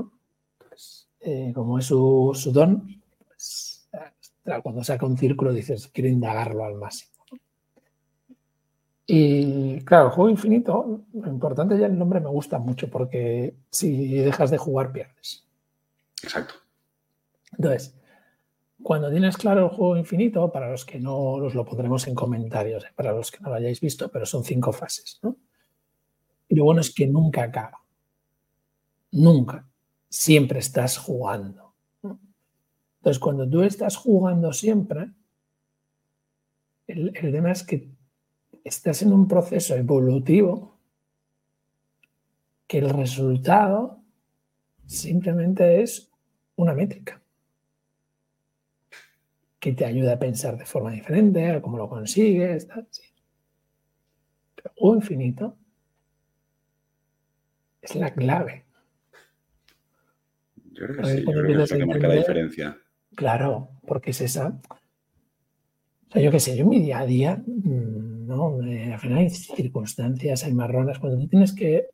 Eh, 1.19 1.51
como 1.53 1.81
es 1.81 1.87
su, 1.87 2.51
don, 2.53 3.03
pues, 3.27 3.89
cuando 4.63 4.85
saca 4.85 5.05
un 5.07 5.19
círculo 5.19 5.53
dices, 5.53 5.89
quiero 5.89 6.09
indagarlo 6.09 6.65
al 6.65 6.77
máximo. 6.77 7.13
Y 9.09 9.81
claro, 9.81 10.07
el 10.07 10.13
juego 10.13 10.31
infinito, 10.31 11.01
lo 11.13 11.29
importante 11.29 11.77
ya 11.81 11.87
el 11.87 11.99
nombre 11.99 12.21
me 12.21 12.29
gusta 12.29 12.61
mucho 12.61 12.89
porque 12.89 13.57
si 13.71 14.15
dejas 14.19 14.53
de 14.53 14.59
jugar 14.59 14.93
pierdes. 14.93 15.45
Exacto. 16.23 16.55
Entonces, 17.59 17.93
cuando 18.85 19.11
tienes 19.11 19.39
claro 19.39 19.65
el 19.65 19.71
juego 19.71 19.97
infinito, 19.97 20.53
para 20.53 20.71
los 20.71 20.85
que 20.85 21.01
no 21.01 21.39
los 21.41 21.55
lo 21.55 21.65
pondremos 21.65 22.07
en 22.07 22.15
comentarios, 22.15 22.85
¿eh? 22.85 22.89
para 22.95 23.13
los 23.13 23.31
que 23.31 23.39
no 23.41 23.49
lo 23.49 23.55
hayáis 23.55 23.81
visto, 23.81 24.11
pero 24.11 24.27
son 24.27 24.45
cinco 24.45 24.73
fases. 24.75 25.19
Y 26.49 26.55
lo 26.55 26.65
bueno 26.65 26.83
es 26.83 26.95
que 26.95 27.07
nunca 27.07 27.45
acaba. 27.45 27.83
Nunca. 29.13 29.67
Siempre 30.11 30.59
estás 30.59 30.99
jugando. 30.99 31.73
Entonces, 32.03 33.19
cuando 33.19 33.49
tú 33.49 33.63
estás 33.63 33.97
jugando 33.97 34.53
siempre, 34.53 35.11
el 36.87 37.13
tema 37.13 37.53
es 37.53 37.63
que 37.63 37.89
estás 38.65 39.01
en 39.01 39.15
un 39.15 39.27
proceso 39.27 39.75
evolutivo 39.77 40.79
que 42.67 42.79
el 42.79 42.91
resultado 42.91 44.03
simplemente 44.87 45.81
es 45.81 46.11
una 46.57 46.75
métrica 46.75 47.24
que 49.65 49.73
te 49.73 49.87
ayuda 49.87 50.13
a 50.13 50.19
pensar 50.19 50.59
de 50.59 50.67
forma 50.67 50.91
diferente, 50.91 51.51
a 51.51 51.63
cómo 51.63 51.79
lo 51.79 51.89
consigues. 51.89 52.69
Tal, 52.69 52.87
Pero 54.55 54.71
O 54.77 54.95
infinito 54.95 55.57
es 57.81 57.95
la 57.97 58.13
clave. 58.13 58.67
Yo 60.73 60.85
creo 60.85 60.97
que 60.99 61.05
sí, 61.07 61.25
yo 61.25 61.33
creo 61.33 61.47
que 61.47 61.63
es 61.63 61.71
lo 61.71 61.79
que 61.79 61.87
marca 61.87 62.09
la 62.09 62.15
diferencia. 62.15 62.79
Claro, 63.15 63.71
porque 63.87 64.11
es 64.11 64.21
esa. 64.21 64.49
O 66.09 66.13
sea, 66.13 66.21
yo 66.21 66.31
qué 66.31 66.41
sé, 66.41 66.59
yo 66.59 66.65
en 66.65 66.69
mi 66.69 66.81
día 66.81 66.99
a 66.99 67.07
día 67.07 67.37
mm, 67.37 68.27
¿no? 68.27 68.63
Eh, 68.67 68.93
al 68.93 69.01
final 69.01 69.19
hay 69.21 69.31
circunstancias, 69.31 70.45
hay 70.45 70.53
marronas, 70.53 70.99
cuando 70.99 71.21
tú 71.21 71.27
tienes 71.27 71.55
que... 71.55 71.87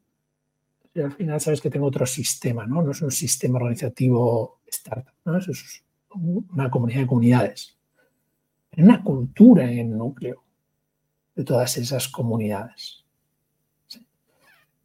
Al 0.97 1.13
final 1.13 1.41
sabes 1.41 1.61
que 1.61 1.71
tengo 1.71 1.87
otro 1.87 2.05
sistema, 2.05 2.67
¿no? 2.67 2.83
No 2.83 2.91
es 2.91 3.01
un 3.01 3.13
sistema 3.13 3.59
organizativo 3.59 4.61
startup, 4.67 5.15
¿no? 5.25 5.39
es 5.39 5.85
una 6.11 6.71
comunidad 6.71 7.01
de 7.01 7.07
comunidades. 7.07 7.77
Hay 8.73 8.85
una 8.85 9.03
cultura 9.03 9.71
en 9.71 9.79
el 9.79 9.99
núcleo 9.99 10.43
de 11.35 11.45
todas 11.45 11.77
esas 11.77 12.09
comunidades. 12.09 13.05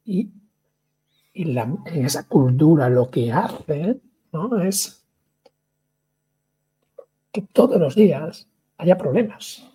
Y, 0.03 0.31
en 1.33 2.05
esa 2.05 2.27
cultura 2.27 2.89
lo 2.89 3.09
que 3.09 3.31
hace 3.31 3.99
¿no? 4.31 4.61
es 4.61 5.03
que 7.33 7.41
todos 7.41 7.77
los 7.77 7.93
días 7.95 8.47
haya 8.77 8.97
problemas 8.97 9.67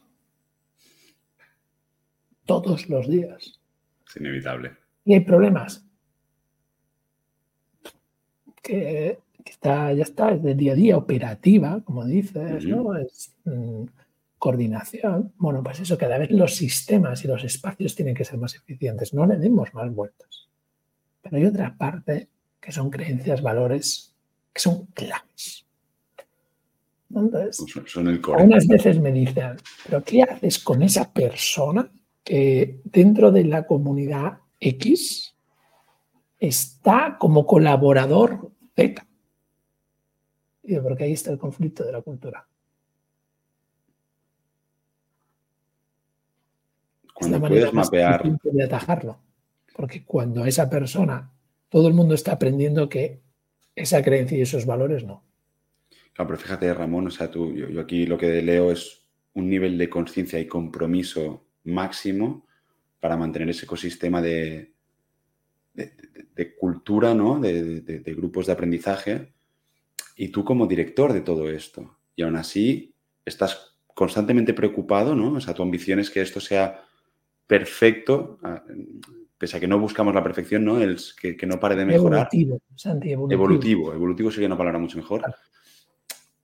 todos 2.51 2.89
los 2.89 3.09
días. 3.09 3.61
Es 4.09 4.17
inevitable. 4.17 4.77
Y 5.05 5.15
hay 5.15 5.21
problemas. 5.21 5.87
Que, 8.61 9.21
está, 9.51 9.93
ya 9.93 10.03
está, 10.03 10.33
es 10.33 10.43
de 10.43 10.55
día 10.55 10.73
a 10.73 10.77
día, 10.77 10.97
operativa, 10.97 11.81
como 11.85 12.05
dices, 12.05 12.65
¿no? 12.67 12.97
Es 12.97 13.35
mm, 13.45 13.85
coordinación. 14.39 15.33
Bueno, 15.37 15.63
pues 15.63 15.81
eso, 15.81 15.99
cada 15.99 16.19
vez 16.19 16.31
los 16.31 16.57
sistemas 16.57 17.25
y 17.25 17.29
los 17.29 17.45
espacios 17.45 17.95
tienen 17.95 18.15
que 18.15 18.25
ser 18.25 18.39
más 18.39 18.55
eficientes. 18.55 19.13
No 19.15 19.27
le 19.27 19.37
demos 19.37 19.73
más 19.75 19.93
vueltas. 19.95 20.49
Pero 21.23 21.37
hay 21.37 21.45
otra 21.45 21.77
parte 21.77 22.29
que 22.61 22.73
son 22.73 22.91
creencias, 22.91 23.43
valores, 23.43 24.15
que 24.53 24.61
son 24.61 24.87
claves. 24.87 25.67
Entonces, 27.15 27.65
son 27.87 28.07
el 28.07 28.21
algunas 28.25 28.69
veces 28.69 29.01
me 29.01 29.11
dicen, 29.11 29.57
¿pero 29.85 30.05
qué 30.05 30.23
haces 30.23 30.61
con 30.61 30.83
esa 30.83 31.13
persona 31.13 31.91
que 32.23 32.81
dentro 32.85 33.33
de 33.33 33.45
la 33.45 33.67
comunidad 33.67 34.39
X 34.61 35.35
está 36.39 37.17
como 37.19 37.47
colaborador 37.47 38.53
Z. 38.77 39.07
Porque 40.63 41.05
ahí 41.05 41.13
está 41.13 41.31
el 41.31 41.39
conflicto 41.39 41.85
de 41.85 41.93
la 41.93 42.03
cultura. 42.03 42.47
Cuando 47.15 47.41
puedes 47.41 47.73
mapear. 47.73 48.39
De 48.43 48.65
atajarlo. 48.65 49.19
Porque 49.75 50.05
cuando 50.05 50.45
esa 50.45 50.69
persona, 50.69 51.31
todo 51.69 51.89
el 51.89 51.95
mundo 51.95 52.15
está 52.15 52.33
aprendiendo 52.33 52.89
que 52.89 53.21
esa 53.75 54.03
creencia 54.03 54.39
y 54.39 54.43
esos 54.43 54.67
valores 54.67 55.05
no. 55.05 55.23
Claro, 56.13 56.29
pero 56.29 56.39
fíjate, 56.39 56.75
Ramón, 56.75 57.07
o 57.07 57.11
sea, 57.11 57.31
tú, 57.31 57.55
yo 57.55 57.81
aquí 57.81 58.07
lo 58.07 58.19
que 58.19 58.43
leo 58.43 58.71
es 58.71 59.01
un 59.35 59.49
nivel 59.49 59.79
de 59.79 59.89
conciencia 59.89 60.39
y 60.39 60.47
compromiso 60.47 61.47
máximo 61.65 62.47
para 62.99 63.17
mantener 63.17 63.51
ese 63.51 63.65
ecosistema 63.65 64.21
de, 64.21 64.73
de, 65.75 66.57
cultura, 66.57 67.15
¿no? 67.15 67.41
De, 67.41 68.03
grupos 68.17 68.47
de 68.47 68.53
aprendizaje. 68.53 69.33
Y 70.17 70.29
tú 70.29 70.45
como 70.45 70.67
director 70.67 71.13
de 71.13 71.21
todo 71.21 71.49
esto. 71.49 71.99
Y 72.17 72.23
aún 72.23 72.37
así 72.37 72.95
estás 73.25 73.77
constantemente 73.95 74.55
preocupado, 74.55 75.15
¿no? 75.15 75.35
O 75.35 75.41
sea, 75.41 75.55
tu 75.55 75.63
ambición 75.63 75.99
es 75.99 76.11
que 76.11 76.21
esto 76.21 76.41
sea 76.41 76.85
perfecto, 77.47 78.39
pese 79.37 79.57
a 79.57 79.61
que 79.61 79.67
no 79.67 79.79
buscamos 79.79 80.15
la 80.15 80.23
perfección, 80.23 80.65
¿no? 80.65 80.81
El, 80.81 80.99
que, 81.21 81.37
que 81.37 81.47
no 81.47 81.59
pare 81.59 81.77
de 81.77 81.85
mejorar. 81.85 82.29
Evolutivo, 82.33 82.61
evolutivo. 82.85 83.33
Evolutivo, 83.33 83.93
evolutivo 83.95 84.31
sería 84.31 84.47
una 84.47 84.59
palabra 84.59 84.79
mucho 84.79 84.97
mejor 84.97 85.23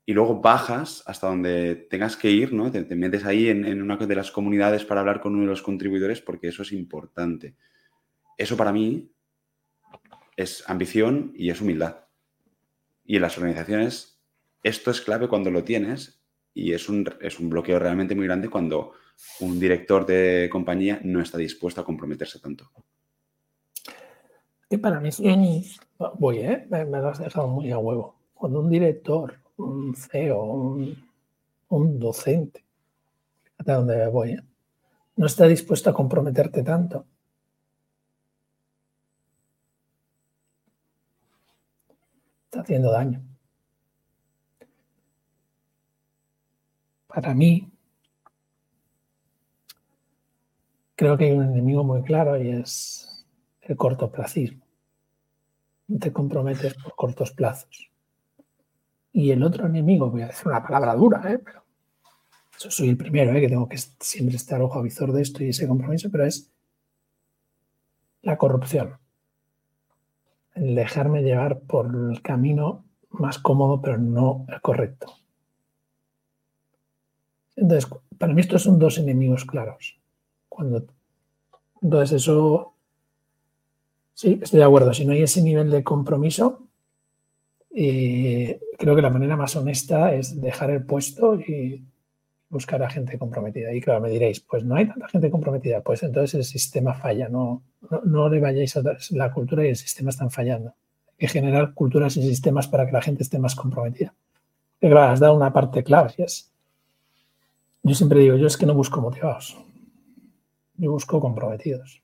y 0.09 0.13
luego 0.13 0.41
bajas 0.41 1.03
hasta 1.07 1.27
donde 1.27 1.75
tengas 1.75 2.17
que 2.17 2.31
ir, 2.31 2.53
¿no? 2.53 2.71
Te, 2.71 2.85
metes 2.95 3.25
ahí 3.25 3.49
en, 3.49 3.83
una 3.83 3.97
de 3.97 4.15
las 4.15 4.31
comunidades 4.31 4.85
para 4.85 5.01
hablar 5.01 5.21
con 5.21 5.35
uno 5.35 5.43
de 5.43 5.49
los 5.49 5.63
contribuidores 5.63 6.21
porque 6.21 6.47
eso 6.47 6.63
es 6.63 6.71
importante. 6.73 7.57
Eso 8.39 8.57
para 8.57 8.73
mí 8.73 9.11
es 10.37 10.63
ambición 10.69 11.33
y 11.35 11.51
es 11.51 11.61
humildad. 11.61 12.06
Y 13.07 13.17
en 13.17 13.23
las 13.23 13.39
organizaciones 13.39 14.21
esto 14.63 14.91
es 14.91 15.01
clave 15.01 15.29
cuando 15.29 15.51
lo 15.51 15.65
tienes 15.65 16.21
y 16.53 16.73
es 16.73 16.89
un, 16.89 17.09
es 17.21 17.39
un 17.39 17.49
bloqueo 17.49 17.79
realmente 17.79 18.15
muy 18.15 18.27
grande 18.27 18.49
cuando 18.49 18.93
un 19.41 19.61
director 19.61 20.05
de 20.07 20.49
compañía 20.51 21.01
no 21.05 21.21
está 21.21 21.39
dispuesto 21.39 21.81
a 21.81 21.85
comprometerse 21.85 22.41
tanto. 22.41 22.71
Y 24.69 24.79
para 24.79 24.99
mí, 25.01 25.11
voy, 26.19 26.39
¿eh? 26.39 26.67
me, 26.69 26.85
lo 26.85 27.09
has 27.09 27.21
dejado 27.21 27.47
muy 27.47 27.71
a 27.71 27.79
huevo. 27.79 28.17
Cuando 28.35 28.61
un 28.61 28.69
director 28.69 29.39
un 29.59 29.95
CEO, 29.95 30.77
un, 31.69 31.99
docente, 31.99 32.65
a 33.59 33.73
dónde 33.73 34.07
voy, 34.09 34.33
¿eh? 34.33 34.43
no 35.17 35.27
está 35.27 35.47
dispuesto 35.47 35.91
a 35.91 35.95
comprometerte 35.95 36.63
tanto. 36.63 37.07
Está 42.57 42.63
haciendo 42.63 42.91
daño. 42.91 43.23
Para 47.07 47.35
mí, 47.35 47.71
creo 50.95 51.19
que 51.19 51.27
hay 51.27 51.33
un 51.33 51.45
enemigo 51.45 51.85
muy 51.85 52.03
claro 52.03 52.43
y 52.43 52.49
es 52.49 53.27
el 53.61 53.77
cortoplacismo. 53.77 54.65
Te 56.01 56.11
comprometes 56.15 56.73
por 56.83 56.95
cortos 56.95 57.31
plazos. 57.33 57.91
Y 59.13 59.33
el 59.33 59.43
otro 59.43 59.67
enemigo, 59.67 60.11
voy 60.11 60.23
a 60.23 60.29
decir 60.29 60.49
una 60.49 60.63
palabra 60.63 60.95
dura, 60.95 61.31
¿eh? 61.31 61.39
pero 61.39 61.63
yo 62.59 62.71
soy 62.71 62.89
el 62.89 62.97
primero 62.97 63.35
¿eh? 63.35 63.41
que 63.43 63.51
tengo 63.51 63.69
que 63.69 63.77
siempre 63.77 64.37
estar 64.37 64.63
ojo 64.63 64.79
a 64.79 64.83
visor 64.83 65.13
de 65.13 65.21
esto 65.21 65.45
y 65.45 65.51
ese 65.51 65.69
compromiso, 65.69 66.11
pero 66.11 66.25
es 66.25 66.51
la 68.23 68.39
corrupción. 68.39 68.97
Dejarme 70.57 71.23
llevar 71.23 71.61
por 71.61 71.87
el 71.87 72.23
camino 72.23 72.85
más 73.11 73.39
cómodo, 73.39 73.81
pero 73.81 73.99
no 73.99 74.47
el 74.49 74.61
correcto. 74.61 75.13
Entonces, 77.55 77.91
para 78.19 78.35
mí 78.35 78.41
estos 78.41 78.63
son 78.63 78.79
dos 78.79 78.99
enemigos 78.99 79.45
claros. 79.45 79.99
Cuando, 80.49 80.85
entonces, 81.83 82.23
eso, 82.23 82.75
sí, 84.15 84.41
estoy 84.43 84.59
de 84.59 84.65
acuerdo. 84.65 84.93
Si 84.93 85.05
no 85.05 85.13
hay 85.13 85.23
ese 85.23 85.43
nivel 85.43 85.71
de 85.71 85.85
compromiso, 85.85 86.63
y 87.71 88.55
creo 88.79 88.97
que 88.97 89.03
la 89.03 89.11
manera 89.11 89.37
más 89.37 89.55
honesta 89.57 90.15
es 90.15 90.41
dejar 90.41 90.71
el 90.71 90.87
puesto 90.87 91.39
y 91.39 91.85
buscar 92.57 92.83
a 92.83 92.91
gente 92.91 93.19
comprometida. 93.19 93.73
Y 93.73 93.81
claro, 93.81 94.01
me 94.01 94.11
diréis, 94.11 94.41
pues 94.41 94.65
no 94.65 94.75
hay 94.75 94.87
tanta 94.87 95.09
gente 95.09 95.31
comprometida, 95.31 95.81
pues 95.83 96.03
entonces 96.03 96.35
el 96.35 96.45
sistema 96.45 96.95
falla, 96.95 97.29
no, 97.29 97.63
no, 98.05 98.29
le 98.29 98.41
vayáis 98.41 98.77
a 98.77 98.83
la 99.11 99.33
cultura 99.33 99.65
y 99.65 99.69
el 99.69 99.77
sistema 99.77 100.11
están 100.11 100.31
fallando. 100.31 100.71
Hay 100.71 101.17
que 101.19 101.29
generar 101.29 101.73
culturas 101.75 102.17
y 102.17 102.23
sistemas 102.23 102.67
para 102.69 102.87
que 102.87 102.93
la 102.93 103.03
gente 103.03 103.23
esté 103.23 103.39
más 103.39 103.55
comprometida. 103.55 104.15
Y 104.81 104.89
claro, 104.89 105.13
has 105.13 105.21
dado 105.21 105.35
una 105.35 105.53
parte 105.53 105.83
clave, 105.85 106.13
es, 106.19 106.53
yo 107.83 107.95
siempre 107.95 108.21
digo, 108.21 108.37
yo 108.37 108.47
es 108.47 108.57
que 108.57 108.67
no 108.67 108.75
busco 108.75 109.01
motivados, 109.01 109.57
yo 110.77 110.91
busco 110.91 111.21
comprometidos. 111.21 112.03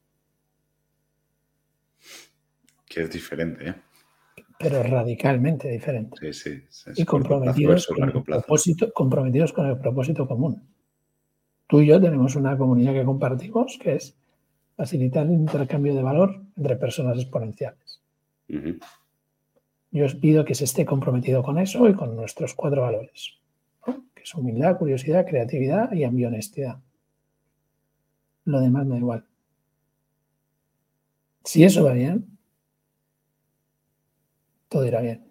Que 2.87 3.03
es 3.03 3.11
diferente, 3.11 3.69
¿eh? 3.69 3.75
Pero 4.59 4.83
radicalmente 4.83 5.69
diferente. 5.69 6.33
Sí, 6.33 6.62
sí. 6.69 6.91
y 6.97 7.05
comprometidos 7.05 7.87
con, 7.87 8.09
el 8.09 8.23
propósito, 8.23 8.93
comprometidos 8.93 9.53
con 9.53 9.67
el 9.67 9.79
propósito 9.79 10.27
común. 10.27 10.62
Tú 11.67 11.81
y 11.81 11.87
yo 11.87 12.01
tenemos 12.01 12.37
una 12.37 12.57
comunidad 12.57 12.93
que 12.93 13.05
compartimos 13.05 13.79
que 13.81 13.95
es 13.97 14.17
facilitar 14.77 15.27
el 15.27 15.33
intercambio 15.33 15.95
de 15.95 16.03
valor 16.03 16.43
entre 16.57 16.77
personas 16.77 17.19
exponenciales. 17.19 18.03
Yo 19.91 20.05
os 20.05 20.15
pido 20.15 20.45
que 20.45 20.55
se 20.55 20.65
esté 20.65 20.85
comprometido 20.85 21.43
con 21.43 21.59
eso 21.59 21.88
y 21.88 21.95
con 21.95 22.17
nuestros 22.17 22.55
cuatro 22.55 22.83
valores, 22.83 23.38
que 23.85 24.23
es 24.23 24.35
humildad, 24.35 24.79
curiosidad, 24.79 25.27
creatividad 25.27 25.93
y 25.93 26.05
ambionestidad. 26.05 26.79
Lo 28.45 28.61
demás 28.61 28.87
me 28.87 28.95
da 28.95 28.99
igual. 28.99 29.25
Si 31.45 31.65
eso 31.65 31.85
va 31.85 31.93
bien, 31.93 32.38
todo 34.73 34.87
irá 34.87 35.01
bien. 35.03 35.31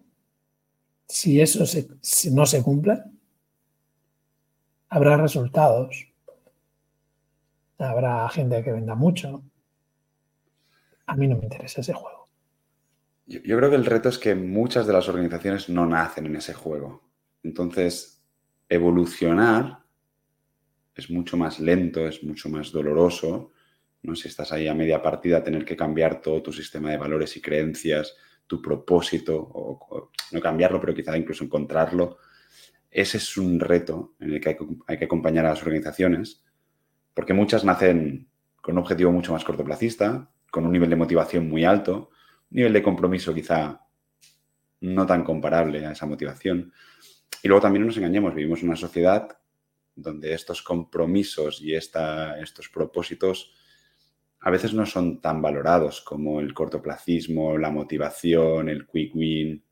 Si 1.08 1.42
eso 1.42 1.66
no 2.32 2.46
se 2.46 2.64
cumple, 2.64 3.04
habrá 4.90 5.18
resultados. 5.18 6.08
Habrá 7.80 8.30
gente 8.30 8.64
que 8.64 8.72
venda 8.72 8.94
mucho. 8.94 9.44
A 11.08 11.16
mí 11.16 11.28
no 11.28 11.36
me 11.36 11.46
interesa 11.46 11.82
ese 11.82 11.94
juego. 11.94 12.30
Yo, 13.26 13.58
creo 13.58 13.70
que 13.70 13.76
el 13.76 13.86
reto 13.86 14.10
es 14.10 14.20
que 14.20 14.36
muchas 14.36 14.86
de 14.86 14.94
las 14.94 15.08
organizaciones 15.10 15.70
no 15.70 15.86
nacen 15.86 16.28
en 16.28 16.36
ese 16.36 16.54
juego. 16.54 17.10
Entonces, 17.44 18.22
evolucionar 18.70 19.80
es 20.94 21.10
mucho 21.10 21.38
más 21.38 21.60
lento, 21.60 22.08
es 22.08 22.24
mucho 22.24 22.50
más 22.50 22.72
doloroso. 22.72 23.52
¿no? 24.04 24.16
Si 24.16 24.28
estás 24.28 24.52
ahí 24.52 24.68
a 24.68 24.76
media 24.76 25.02
partida, 25.02 25.44
tener 25.44 25.66
que 25.66 25.78
cambiar 25.78 26.22
todo 26.22 26.44
tu 26.44 26.54
sistema 26.54 26.92
de 26.92 26.98
valores 26.98 27.36
y 27.38 27.42
creencias, 27.42 28.16
tu 28.52 28.62
propósito, 28.62 29.34
o, 29.40 30.12
no 30.34 30.42
cambiarlo, 30.42 30.82
pero 30.82 30.94
quizá 30.94 31.18
incluso 31.18 31.46
encontrarlo. 31.46 32.18
Ese 32.90 33.16
es 33.16 33.38
un 33.38 33.62
reto 33.62 34.16
en 34.20 34.34
el 34.34 34.42
que 34.42 34.58
hay, 34.88 34.98
que 34.98 35.06
acompañar 35.06 35.46
a 35.46 35.52
las 35.52 35.62
organizaciones, 35.64 36.44
porque 37.14 37.34
muchas 37.34 37.64
nacen 37.64 38.28
con 38.62 38.76
un 38.76 38.80
objetivo 38.80 39.10
mucho 39.14 39.32
más 39.32 39.46
cortoplacista, 39.46 40.30
con 40.52 40.66
un 40.66 40.74
nivel 40.74 40.90
de 40.90 40.98
motivación 40.98 41.48
muy 41.48 41.64
alto, 41.64 42.10
un 42.50 42.58
nivel 42.58 42.74
de 42.74 42.84
compromiso 42.84 43.34
quizá 43.34 43.88
no 44.82 45.06
tan 45.06 45.24
comparable 45.24 45.86
a 45.86 45.94
esa 45.94 46.06
motivación. 46.06 46.74
Y 47.42 47.48
luego 47.48 47.62
también 47.62 47.84
no 47.84 47.88
nos 47.88 47.96
engañemos, 47.96 48.36
vivimos 48.36 48.60
en 48.60 48.68
una 48.68 48.76
sociedad 48.76 49.30
donde 49.96 50.34
estos 50.34 50.62
compromisos 50.62 51.62
y 51.62 51.74
estos 51.74 52.68
propósitos 52.74 53.54
a 54.42 54.50
veces 54.50 54.74
no 54.74 54.86
son 54.86 55.22
tan 55.22 55.42
valorados 55.42 56.02
como 56.02 56.40
el 56.40 56.54
cortoplacismo, 56.54 57.58
la 57.58 57.70
motivación, 57.70 58.70
el 58.70 58.88
quick 58.88 59.16
win, 59.16 59.64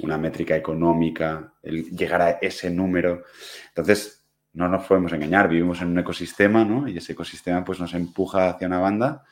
una 0.00 0.18
métrica 0.18 0.54
económica, 0.54 1.54
el 1.62 1.90
llegar 1.90 2.20
a 2.20 2.30
ese 2.32 2.70
número. 2.70 3.22
Entonces, 3.68 4.22
no 4.52 4.68
nos 4.68 4.86
podemos 4.86 5.12
engañar, 5.14 5.48
vivimos 5.48 5.80
en 5.80 5.88
un 5.88 5.98
ecosistema, 5.98 6.62
¿no? 6.62 6.86
Y 6.88 6.98
ese 6.98 7.12
ecosistema 7.12 7.64
pues 7.64 7.80
nos 7.80 7.94
empuja 7.94 8.50
hacia 8.50 8.66
una 8.66 8.80
banda. 8.80 9.24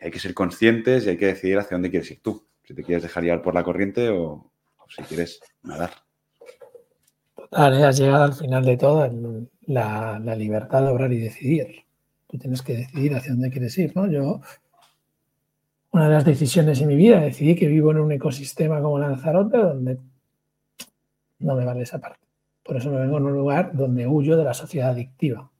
hay 0.00 0.10
que 0.10 0.18
ser 0.18 0.34
conscientes 0.34 1.06
y 1.06 1.10
hay 1.10 1.16
que 1.16 1.26
decidir 1.26 1.58
hacia 1.58 1.76
dónde 1.76 1.90
quieres 1.90 2.10
ir 2.10 2.20
tú. 2.20 2.44
Si 2.64 2.74
te 2.74 2.82
quieres 2.82 3.04
dejar 3.04 3.22
llevar 3.22 3.42
por 3.42 3.54
la 3.54 3.62
corriente 3.62 4.08
o, 4.08 4.50
si 4.88 5.02
quieres 5.04 5.40
nadar. 5.62 5.90
Total, 7.36 7.80
¿eh? 7.80 7.84
has 7.84 7.96
llegado 7.96 8.24
al 8.24 8.34
final 8.34 8.64
de 8.64 8.76
todo 8.76 9.08
la, 9.66 10.18
la 10.18 10.34
libertad 10.34 10.82
de 10.82 10.88
obrar 10.88 11.12
y 11.12 11.20
decidir 11.20 11.84
tú 12.32 12.38
tienes 12.38 12.62
que 12.62 12.74
decidir 12.78 13.14
hacia 13.14 13.32
dónde 13.32 13.50
quieres 13.50 13.76
ir, 13.76 13.94
¿no? 13.94 14.10
Yo, 14.10 14.40
una 15.90 16.08
de 16.08 16.14
las 16.14 16.24
decisiones 16.24 16.80
en 16.80 16.88
mi 16.88 16.96
vida, 16.96 17.20
decidí 17.20 17.54
que 17.54 17.66
vivo 17.66 17.90
en 17.90 17.98
un 17.98 18.10
ecosistema 18.10 18.80
como 18.80 18.98
Lanzarote 18.98 19.58
donde 19.58 19.98
no 21.40 21.54
me 21.54 21.64
vale 21.66 21.82
esa 21.82 22.00
parte. 22.00 22.26
Por 22.62 22.78
eso 22.78 22.90
me 22.90 23.00
vengo 23.00 23.18
en 23.18 23.24
un 23.24 23.34
lugar 23.34 23.72
donde 23.74 24.06
huyo 24.06 24.38
de 24.38 24.44
la 24.44 24.54
sociedad 24.54 24.88
adictiva. 24.88 25.50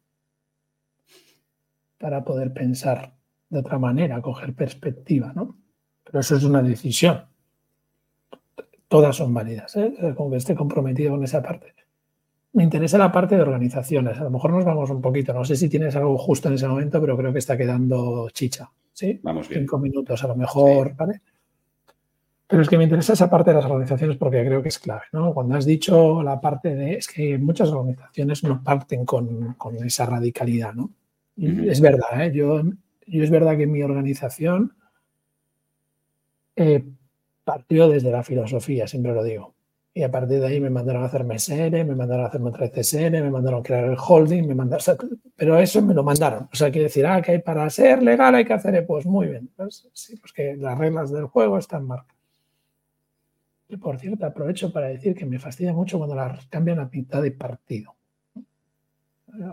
Para 1.98 2.24
poder 2.24 2.54
pensar 2.54 3.16
de 3.50 3.58
otra 3.58 3.78
manera, 3.78 4.22
coger 4.22 4.54
perspectiva, 4.54 5.30
¿no? 5.34 5.58
Pero 6.02 6.20
eso 6.20 6.36
es 6.36 6.44
una 6.44 6.62
decisión. 6.62 7.26
Todas 8.88 9.14
son 9.14 9.34
válidas, 9.34 9.76
¿eh? 9.76 10.14
Como 10.16 10.30
que 10.30 10.36
esté 10.38 10.54
comprometido 10.54 11.10
con 11.10 11.22
esa 11.22 11.42
parte. 11.42 11.74
Me 12.54 12.64
interesa 12.64 12.98
la 12.98 13.10
parte 13.10 13.36
de 13.36 13.42
organizaciones. 13.42 14.18
A 14.18 14.24
lo 14.24 14.30
mejor 14.30 14.52
nos 14.52 14.64
vamos 14.64 14.90
un 14.90 15.00
poquito. 15.00 15.32
No 15.32 15.44
sé 15.44 15.56
si 15.56 15.68
tienes 15.68 15.96
algo 15.96 16.18
justo 16.18 16.48
en 16.48 16.54
ese 16.54 16.68
momento, 16.68 17.00
pero 17.00 17.16
creo 17.16 17.32
que 17.32 17.38
está 17.38 17.56
quedando 17.56 18.28
chicha. 18.30 18.70
¿Sí? 18.92 19.18
Vamos 19.22 19.48
bien. 19.48 19.62
Cinco 19.62 19.78
minutos 19.78 20.22
a 20.22 20.28
lo 20.28 20.36
mejor, 20.36 20.94
¿vale? 20.94 21.22
Pero 22.46 22.60
es 22.60 22.68
que 22.68 22.76
me 22.76 22.84
interesa 22.84 23.14
esa 23.14 23.30
parte 23.30 23.50
de 23.50 23.56
las 23.56 23.64
organizaciones 23.64 24.18
porque 24.18 24.44
creo 24.44 24.62
que 24.62 24.68
es 24.68 24.78
clave, 24.78 25.04
¿no? 25.12 25.32
Cuando 25.32 25.54
has 25.54 25.64
dicho 25.64 26.22
la 26.22 26.38
parte 26.38 26.74
de... 26.74 26.96
Es 26.96 27.08
que 27.08 27.38
muchas 27.38 27.70
organizaciones 27.70 28.44
no 28.44 28.62
parten 28.62 29.06
con, 29.06 29.56
esa 29.82 30.04
radicalidad, 30.04 30.74
¿no? 30.74 30.90
Es 31.38 31.80
verdad, 31.80 32.22
¿eh? 32.22 32.32
Yo, 32.34 32.62
yo 33.06 33.24
es 33.24 33.30
verdad 33.30 33.56
que 33.56 33.66
mi 33.66 33.82
organización 33.82 34.74
eh, 36.54 36.84
partió 37.44 37.88
desde 37.88 38.10
la 38.10 38.22
filosofía, 38.22 38.86
siempre 38.86 39.14
lo 39.14 39.24
digo. 39.24 39.54
Y 39.94 40.02
a 40.02 40.10
partir 40.10 40.40
de 40.40 40.46
ahí 40.46 40.58
me 40.58 40.70
mandaron 40.70 41.02
a 41.02 41.06
hacer 41.06 41.22
MSN, 41.24 41.86
me 41.86 41.94
mandaron 41.94 42.24
a 42.24 42.28
hacer 42.28 42.40
otra 42.40 42.70
CSN, 42.70 43.12
me 43.12 43.30
mandaron 43.30 43.60
a 43.60 43.62
crear 43.62 43.84
el 43.84 43.96
holding, 43.98 44.46
me 44.46 44.54
mandaron, 44.54 44.96
pero 45.36 45.58
eso 45.58 45.82
me 45.82 45.92
lo 45.92 46.02
mandaron. 46.02 46.48
O 46.50 46.56
sea, 46.56 46.70
quiere 46.70 46.84
decir, 46.84 47.06
ah, 47.06 47.20
que 47.20 47.32
hay 47.32 47.38
para 47.40 47.68
ser 47.68 48.02
legal 48.02 48.34
hay 48.34 48.44
que 48.44 48.54
hacer, 48.54 48.86
pues 48.86 49.04
muy 49.04 49.28
bien. 49.28 49.50
Sí, 49.92 50.16
pues 50.16 50.32
que 50.32 50.56
las 50.56 50.78
reglas 50.78 51.12
del 51.12 51.26
juego 51.26 51.58
están 51.58 51.86
marcadas. 51.86 52.16
Y 53.68 53.76
por 53.76 53.98
cierto, 53.98 54.26
aprovecho 54.26 54.72
para 54.72 54.88
decir 54.88 55.14
que 55.14 55.26
me 55.26 55.38
fastidia 55.38 55.72
mucho 55.72 55.98
cuando 55.98 56.14
las 56.14 56.46
cambian 56.46 56.78
a 56.78 56.90
mitad 56.92 57.22
de 57.22 57.32
partido. 57.32 57.94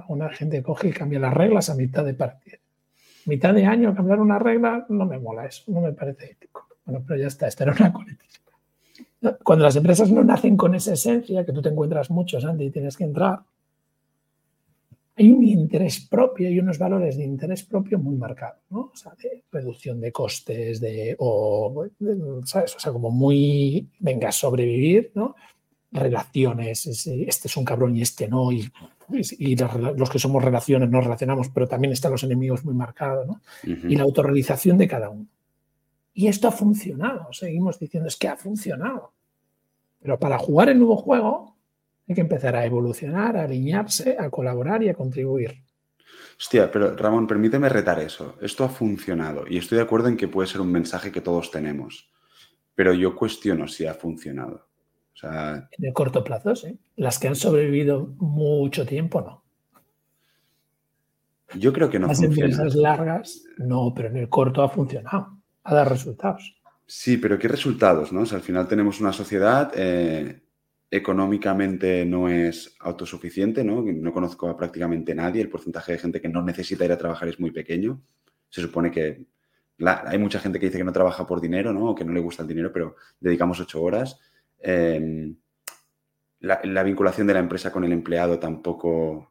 Una 0.10 0.30
gente 0.30 0.62
coge 0.62 0.90
y 0.90 0.92
cambia 0.92 1.20
las 1.20 1.34
reglas 1.34 1.70
a 1.70 1.76
mitad 1.76 2.04
de 2.04 2.14
partido. 2.14 2.60
Mitad 3.26 3.54
de 3.54 3.66
año 3.66 3.96
cambiar 3.96 4.20
una 4.20 4.38
regla, 4.38 4.86
no 4.90 5.06
me 5.06 5.20
mola 5.20 5.46
eso, 5.46 5.64
no 5.68 5.82
me 5.82 5.94
parece 5.94 6.32
ético. 6.32 6.68
Bueno, 6.86 7.04
pero 7.08 7.20
ya 7.20 7.28
está, 7.28 7.48
esta 7.48 7.64
era 7.64 7.74
una 7.80 7.94
coletilla. 7.94 8.29
Cuando 9.44 9.66
las 9.66 9.76
empresas 9.76 10.12
no 10.12 10.24
nacen 10.24 10.56
con 10.56 10.76
esa 10.76 10.94
esencia, 10.94 11.46
que 11.46 11.52
tú 11.52 11.62
te 11.62 11.70
encuentras 11.70 12.10
muchos, 12.10 12.46
Andy, 12.46 12.66
y 12.66 12.72
tienes 12.72 12.96
que 12.96 13.04
entrar, 13.04 13.42
hay 15.20 15.32
un 15.32 15.44
interés 15.44 16.00
propio 16.10 16.50
y 16.50 16.60
unos 16.60 16.78
valores 16.78 17.18
de 17.18 17.26
interés 17.26 17.64
propio 17.64 18.00
muy 18.00 18.16
marcados, 18.16 18.62
¿no? 18.70 18.92
O 18.94 18.96
sea, 18.96 19.12
de 19.22 19.44
reducción 19.52 20.00
de 20.00 20.14
costes, 20.14 20.80
de, 20.80 21.18
o, 21.20 21.86
¿sabes? 22.46 22.74
O 22.78 22.80
sea, 22.80 22.94
como 22.94 23.12
muy, 23.12 23.90
venga, 24.00 24.32
sobrevivir, 24.32 25.12
¿no? 25.16 25.36
Relaciones, 25.92 26.88
este 26.88 27.48
es 27.50 27.58
un 27.58 27.66
cabrón 27.66 27.98
y 27.98 28.02
este 28.02 28.30
no, 28.30 28.50
y, 28.54 28.72
y 29.12 29.58
los 29.58 30.10
que 30.10 30.20
somos 30.20 30.42
relaciones 30.42 30.90
nos 30.90 31.04
relacionamos, 31.04 31.50
pero 31.50 31.68
también 31.68 31.92
están 31.92 32.14
los 32.14 32.24
enemigos 32.24 32.64
muy 32.64 32.74
marcados, 32.74 33.28
¿no? 33.28 33.42
Y 33.64 33.98
la 33.98 34.04
autorrealización 34.04 34.78
de 34.78 34.88
cada 34.88 35.10
uno. 35.10 35.28
Y 36.20 36.28
esto 36.28 36.50
ha 36.50 36.52
funcionado, 36.52 37.32
seguimos 37.32 37.80
diciendo, 37.80 38.10
es 38.10 38.18
que 38.18 38.28
ha 38.28 38.36
funcionado. 38.36 39.14
Pero 40.02 40.20
para 40.20 40.38
jugar 40.38 40.68
el 40.68 40.78
nuevo 40.78 40.98
juego 40.98 41.56
hay 42.10 42.14
que 42.14 42.20
empezar 42.20 42.58
a 42.58 42.66
evolucionar, 42.66 43.38
a 43.38 43.44
alinearse, 43.44 44.18
a 44.20 44.30
colaborar 44.30 44.84
y 44.84 44.90
a 44.90 44.94
contribuir. 44.94 45.64
Hostia, 46.38 46.70
pero 46.70 46.94
Ramón, 46.94 47.26
permíteme 47.26 47.70
retar 47.70 48.02
eso. 48.02 48.36
Esto 48.42 48.66
ha 48.66 48.68
funcionado 48.68 49.46
y 49.48 49.60
estoy 49.60 49.78
de 49.78 49.86
acuerdo 49.86 50.10
en 50.10 50.18
que 50.18 50.28
puede 50.28 50.50
ser 50.50 50.60
un 50.60 50.74
mensaje 50.74 51.10
que 51.10 51.22
todos 51.22 51.52
tenemos, 51.52 52.12
pero 52.76 52.94
yo 52.94 53.16
cuestiono 53.16 53.70
si 53.70 53.86
ha 53.86 53.94
funcionado. 53.94 54.68
en 55.24 55.86
el 55.86 55.94
corto 55.94 56.22
plazo, 56.22 56.54
sí. 56.54 56.78
Las 56.98 57.18
que 57.18 57.30
han 57.30 57.38
sobrevivido 57.38 58.14
mucho 58.18 58.86
tiempo, 58.86 59.22
no. 59.22 59.44
Yo 61.58 61.72
creo 61.72 61.90
que 61.90 61.98
no 61.98 62.08
Las 62.08 62.22
empresas 62.22 62.76
largas, 62.76 63.46
no, 63.58 63.94
pero 63.96 64.10
en 64.10 64.18
el 64.18 64.28
corto 64.28 64.62
ha 64.62 64.68
funcionado 64.68 65.39
a 65.64 65.76
dar 65.76 65.90
resultados. 65.90 66.56
Sí, 66.86 67.18
pero 67.18 67.38
¿qué 67.38 67.48
resultados? 67.48 68.12
No? 68.12 68.22
al 68.22 68.42
final 68.42 68.68
tenemos 68.68 69.00
una 69.00 69.14
sociedad 69.14 69.72
eh, 69.76 70.42
económicamente 70.92 72.06
no 72.06 72.30
es 72.30 72.76
autosuficiente, 72.80 73.64
¿no? 73.64 73.84
No 73.84 74.12
conozco 74.12 74.50
a 74.50 74.58
prácticamente 74.58 75.14
nadie. 75.14 75.42
El 75.42 75.50
porcentaje 75.50 75.92
de 75.92 76.00
gente 76.00 76.22
que 76.22 76.30
no 76.30 76.42
necesita 76.42 76.86
ir 76.86 76.92
a 76.92 76.98
trabajar 76.98 77.28
es 77.28 77.40
muy 77.40 77.52
pequeño. 77.52 78.02
Se 78.50 78.62
supone 78.62 78.90
que 78.90 79.26
hay 79.86 80.18
mucha 80.18 80.40
gente 80.40 80.60
que 80.60 80.66
dice 80.66 80.80
que 80.80 80.84
no 80.84 80.92
trabaja 80.92 81.28
por 81.28 81.42
dinero, 81.42 81.72
¿no? 81.74 81.92
O 81.92 81.96
que 81.96 82.04
no 82.04 82.12
le 82.12 82.20
gusta 82.20 82.42
el 82.42 82.50
dinero, 82.50 82.72
pero 82.74 82.96
dedicamos 83.20 83.60
ocho 83.60 83.82
horas. 83.82 84.20
Em, 84.60 85.36
la, 86.40 86.84
vinculación 86.84 87.28
de 87.28 87.34
la 87.34 87.40
empresa 87.40 87.72
con 87.72 87.84
el 87.84 87.92
empleado 87.92 88.40
tampoco 88.40 89.29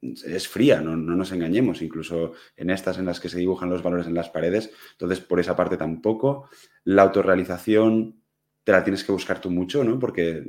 es 0.00 0.48
fría, 0.48 0.80
no, 0.80 0.96
nos 0.96 1.32
engañemos, 1.32 1.82
incluso 1.82 2.32
en 2.56 2.70
estas 2.70 2.98
en 2.98 3.06
las 3.06 3.20
que 3.20 3.28
se 3.28 3.38
dibujan 3.38 3.70
los 3.70 3.82
valores 3.82 4.06
en 4.06 4.14
las 4.14 4.28
paredes. 4.28 4.70
Entonces, 4.92 5.20
por 5.20 5.40
esa 5.40 5.56
parte 5.56 5.76
tampoco. 5.76 6.48
La 6.84 7.02
autorrealización 7.02 8.22
te 8.64 8.72
la 8.72 8.84
tienes 8.84 9.04
que 9.04 9.12
buscar 9.12 9.40
tú 9.40 9.50
mucho, 9.50 9.84
¿no? 9.84 9.98
Porque 9.98 10.44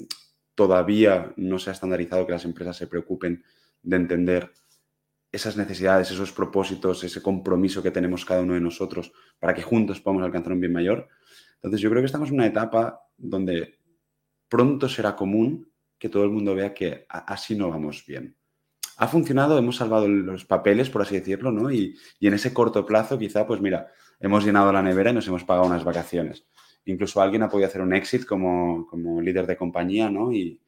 todavía 0.56 1.34
no 1.38 1.60
se 1.60 1.70
ha 1.70 1.74
estandarizado 1.74 2.26
que 2.26 2.34
las 2.34 2.46
empresas 2.46 2.76
se 2.76 2.88
preocupen 2.88 3.44
de 3.84 3.96
entender 3.96 4.52
esas 5.32 5.58
necesidades, 5.58 6.10
esos 6.12 6.32
propósitos, 6.32 7.04
ese 7.04 7.22
compromiso 7.22 7.84
que 7.84 7.92
tenemos 7.92 8.26
cada 8.26 8.42
uno 8.42 8.54
de 8.54 8.62
nosotros 8.62 9.12
para 9.40 9.54
que 9.54 9.62
juntos 9.62 10.02
podamos 10.02 10.24
alcanzar 10.24 10.54
un 10.54 10.62
bien 10.62 10.74
mayor. 10.74 11.08
Entonces 11.56 11.82
yo 11.82 11.90
creo 11.90 12.02
que 12.02 12.08
estamos 12.08 12.30
en 12.30 12.36
una 12.36 12.48
etapa 12.48 13.02
donde 13.18 13.80
pronto 14.48 14.88
será 14.88 15.16
común 15.16 15.72
que 15.98 16.10
todo 16.10 16.24
el 16.24 16.30
mundo 16.30 16.56
vea 16.56 16.74
que 16.74 17.06
así 17.10 17.56
no 17.56 17.70
vamos 17.70 18.06
bien. 18.06 18.37
Ha 18.98 19.08
funcionado, 19.08 19.58
hemos 19.58 19.78
salvado 19.78 20.08
los 20.08 20.46
papeles, 20.46 20.90
por 20.90 21.04
así 21.04 21.16
decirlo, 21.16 21.52
¿no? 21.52 21.72
Y, 21.72 21.96
en 22.20 22.34
ese 22.34 22.54
corto 22.54 22.86
plazo, 22.86 23.18
quizá, 23.18 23.46
pues 23.46 23.62
mira, 23.62 23.92
hemos 24.20 24.44
llenado 24.44 24.72
la 24.74 24.82
nevera 24.82 25.12
y 25.12 25.14
nos 25.14 25.28
hemos 25.28 25.44
pagado 25.44 25.68
unas 25.68 25.84
vacaciones. 25.84 26.46
Incluso 26.86 27.22
alguien 27.22 27.44
ha 27.44 27.50
podido 27.50 27.68
hacer 27.68 27.82
un 27.82 27.94
exit 27.94 28.26
como, 28.26 28.90
líder 29.22 29.46
de 29.46 29.58
compañía, 29.58 30.10
¿no? 30.10 30.32
Y, 30.32 30.62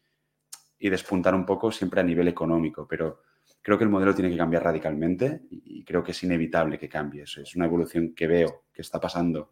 despuntar 0.80 1.36
un 1.36 1.46
poco 1.46 1.72
siempre 1.72 2.00
a 2.00 2.04
nivel 2.04 2.28
económico, 2.30 2.88
pero 2.88 3.22
creo 3.62 3.78
que 3.78 3.84
el 3.84 3.89
modelo 3.89 4.15
tiene 4.15 4.32
que 4.32 4.38
cambiar 4.38 4.63
radicalmente 4.63 5.42
y 5.50 5.84
creo 5.84 6.02
que 6.02 6.12
es 6.12 6.24
inevitable 6.24 6.80
que 6.80 6.88
cambie. 6.88 7.24
Eso 7.24 7.42
es 7.42 7.56
una 7.56 7.65
evolución 7.65 8.13
que 8.15 8.28
veo 8.28 8.63
que 8.74 8.82
está 8.82 9.00
pasando 9.00 9.52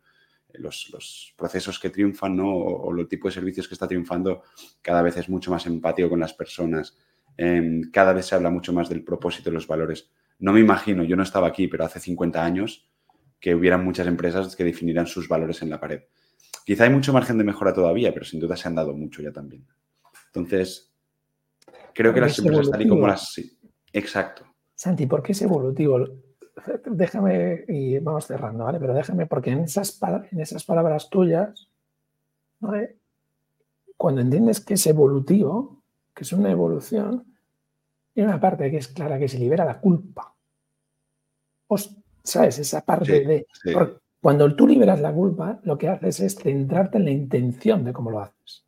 los, 0.53 1.33
procesos 1.37 1.79
que 1.79 1.89
triunfan 1.89 2.35
¿no? 2.35 2.49
o, 2.49 2.97
el 2.97 3.07
tipo 3.07 3.27
de 3.27 3.33
servicios 3.33 3.67
que 3.67 3.75
está 3.75 3.87
triunfando 3.87 4.43
cada 4.81 5.01
vez 5.01 5.17
es 5.17 5.29
mucho 5.29 5.51
más 5.51 5.65
empático 5.65 6.09
con 6.09 6.19
las 6.19 6.33
personas, 6.33 6.97
em, 7.37 7.89
cada 7.91 8.13
vez 8.13 8.25
se 8.25 8.35
habla 8.35 8.49
mucho 8.49 8.73
más 8.73 8.89
del 8.89 9.03
propósito 9.03 9.49
y 9.49 9.53
los 9.53 9.67
valores. 9.67 10.11
No 10.39 10.53
me 10.53 10.59
imagino, 10.59 11.03
yo 11.03 11.15
no 11.15 11.23
estaba 11.23 11.47
aquí, 11.47 11.67
pero 11.67 11.85
hace 11.85 11.99
50 11.99 12.43
años 12.43 12.89
que 13.39 13.55
hubieran 13.55 13.83
muchas 13.83 14.07
empresas 14.07 14.55
que 14.55 14.63
definieran 14.63 15.07
sus 15.07 15.27
valores 15.27 15.61
en 15.61 15.69
la 15.69 15.79
pared. 15.79 16.01
Quizá 16.65 16.83
hay 16.83 16.89
mucho 16.89 17.13
margen 17.13 17.37
de 17.37 17.43
mejora 17.43 17.73
todavía, 17.73 18.13
pero 18.13 18.25
sin 18.25 18.39
duda 18.39 18.57
se 18.57 18.67
han 18.67 18.75
dado 18.75 18.93
mucho 18.93 19.21
ya 19.21 19.31
también. 19.31 19.65
Entonces, 20.27 20.91
creo 21.93 22.13
que 22.13 22.21
las 22.21 22.37
empresas 22.39 22.69
tal 22.69 22.81
y 22.81 22.87
como 22.87 23.07
las... 23.07 23.31
Sí, 23.33 23.57
exacto. 23.93 24.45
Santi, 24.75 25.05
¿por 25.05 25.23
qué 25.23 25.31
es 25.31 25.41
evolutivo? 25.41 26.05
déjame, 26.85 27.65
y 27.67 27.99
vamos 27.99 28.27
cerrando, 28.27 28.65
¿vale? 28.65 28.79
Pero 28.79 28.93
déjame, 28.93 29.25
porque 29.25 29.51
en 29.51 29.59
esas, 29.59 29.99
en 30.31 30.39
esas 30.39 30.63
palabras 30.63 31.09
tuyas, 31.09 31.69
cuando 33.95 34.21
entiendes 34.21 34.59
que 34.59 34.73
es 34.75 34.87
evolutivo, 34.87 35.76
que 36.17 36.23
es 36.23 36.33
una 36.33 36.49
evolución, 36.49 37.23
hay 38.15 38.23
una 38.23 38.39
parte 38.39 38.71
que 38.71 38.77
es 38.77 38.87
clara, 38.87 39.19
que 39.19 39.27
se 39.27 39.37
libera 39.37 39.63
la 39.63 39.79
culpa. 39.79 40.33
¿Sabes? 42.23 42.57
Esa 42.57 42.81
parte 42.81 43.23
de... 43.23 43.45
Cuando 44.19 44.55
tú 44.55 44.67
liberas 44.67 44.99
la 44.99 45.13
culpa, 45.13 45.59
lo 45.61 45.77
que 45.77 45.87
haces 45.87 46.19
es 46.21 46.35
centrarte 46.35 46.97
en 46.97 47.05
la 47.05 47.11
intención 47.11 47.83
de 47.83 47.93
cómo 47.93 48.09
lo 48.09 48.21
haces. 48.21 48.65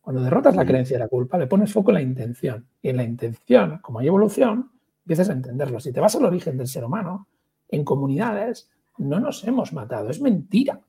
Cuando 0.00 0.22
derrotas 0.22 0.54
la 0.54 0.64
creencia 0.64 0.94
de 0.94 1.00
la 1.02 1.08
culpa, 1.08 1.38
le 1.38 1.48
pones 1.48 1.72
foco 1.72 1.90
en 1.90 1.94
la 1.94 2.02
intención. 2.02 2.68
Y 2.80 2.90
en 2.90 2.96
la 2.98 3.02
intención, 3.02 3.78
como 3.78 3.98
hay 3.98 4.06
evolución, 4.06 4.70
empiezas 5.04 5.28
a 5.28 5.32
entenderlo. 5.32 5.80
Si 5.80 5.92
te 5.92 6.00
vas 6.00 6.14
al 6.14 6.24
origen 6.24 6.56
del 6.56 6.68
ser 6.68 6.84
humano, 6.84 7.26
en 7.68 7.84
comunidades 7.84 8.70
no 8.98 9.18
nos 9.18 9.42
hemos 9.42 9.72
matado, 9.72 10.08
es 10.08 10.20
mentira. 10.20 10.80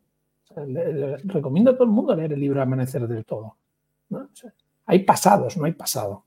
recomiendo 1.24 1.72
a 1.72 1.74
todo 1.74 1.86
el 1.86 1.90
mundo 1.90 2.16
leer 2.16 2.34
el 2.34 2.40
libro 2.40 2.62
Amanecer 2.62 3.08
del 3.08 3.26
Todo. 3.26 3.58
Hay 4.86 5.00
pasados, 5.00 5.58
no 5.58 5.66
hay 5.66 5.74
pasado. 5.74 6.26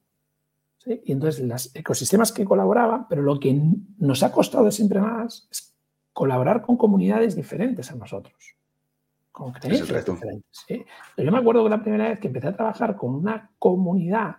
Y 0.86 1.12
entonces 1.12 1.44
los 1.44 1.74
ecosistemas 1.74 2.32
que 2.32 2.44
colaboraban, 2.44 3.08
pero 3.08 3.22
lo 3.22 3.40
que 3.40 3.60
nos 3.98 4.22
ha 4.22 4.30
costado 4.30 4.70
siempre 4.70 5.00
más 5.00 5.48
es 5.50 5.74
colaborar 6.12 6.62
con 6.62 6.76
comunidades 6.76 7.34
diferentes 7.34 7.90
a 7.90 7.96
nosotros, 7.96 8.56
con 9.32 9.52
creencias 9.52 10.04
diferentes. 10.04 10.64
Yo 11.16 11.32
me 11.32 11.38
acuerdo 11.38 11.64
que 11.64 11.70
la 11.70 11.82
primera 11.82 12.08
vez 12.08 12.20
que 12.20 12.28
empecé 12.28 12.48
a 12.48 12.56
trabajar 12.56 12.96
con 12.96 13.14
una 13.14 13.50
comunidad 13.58 14.36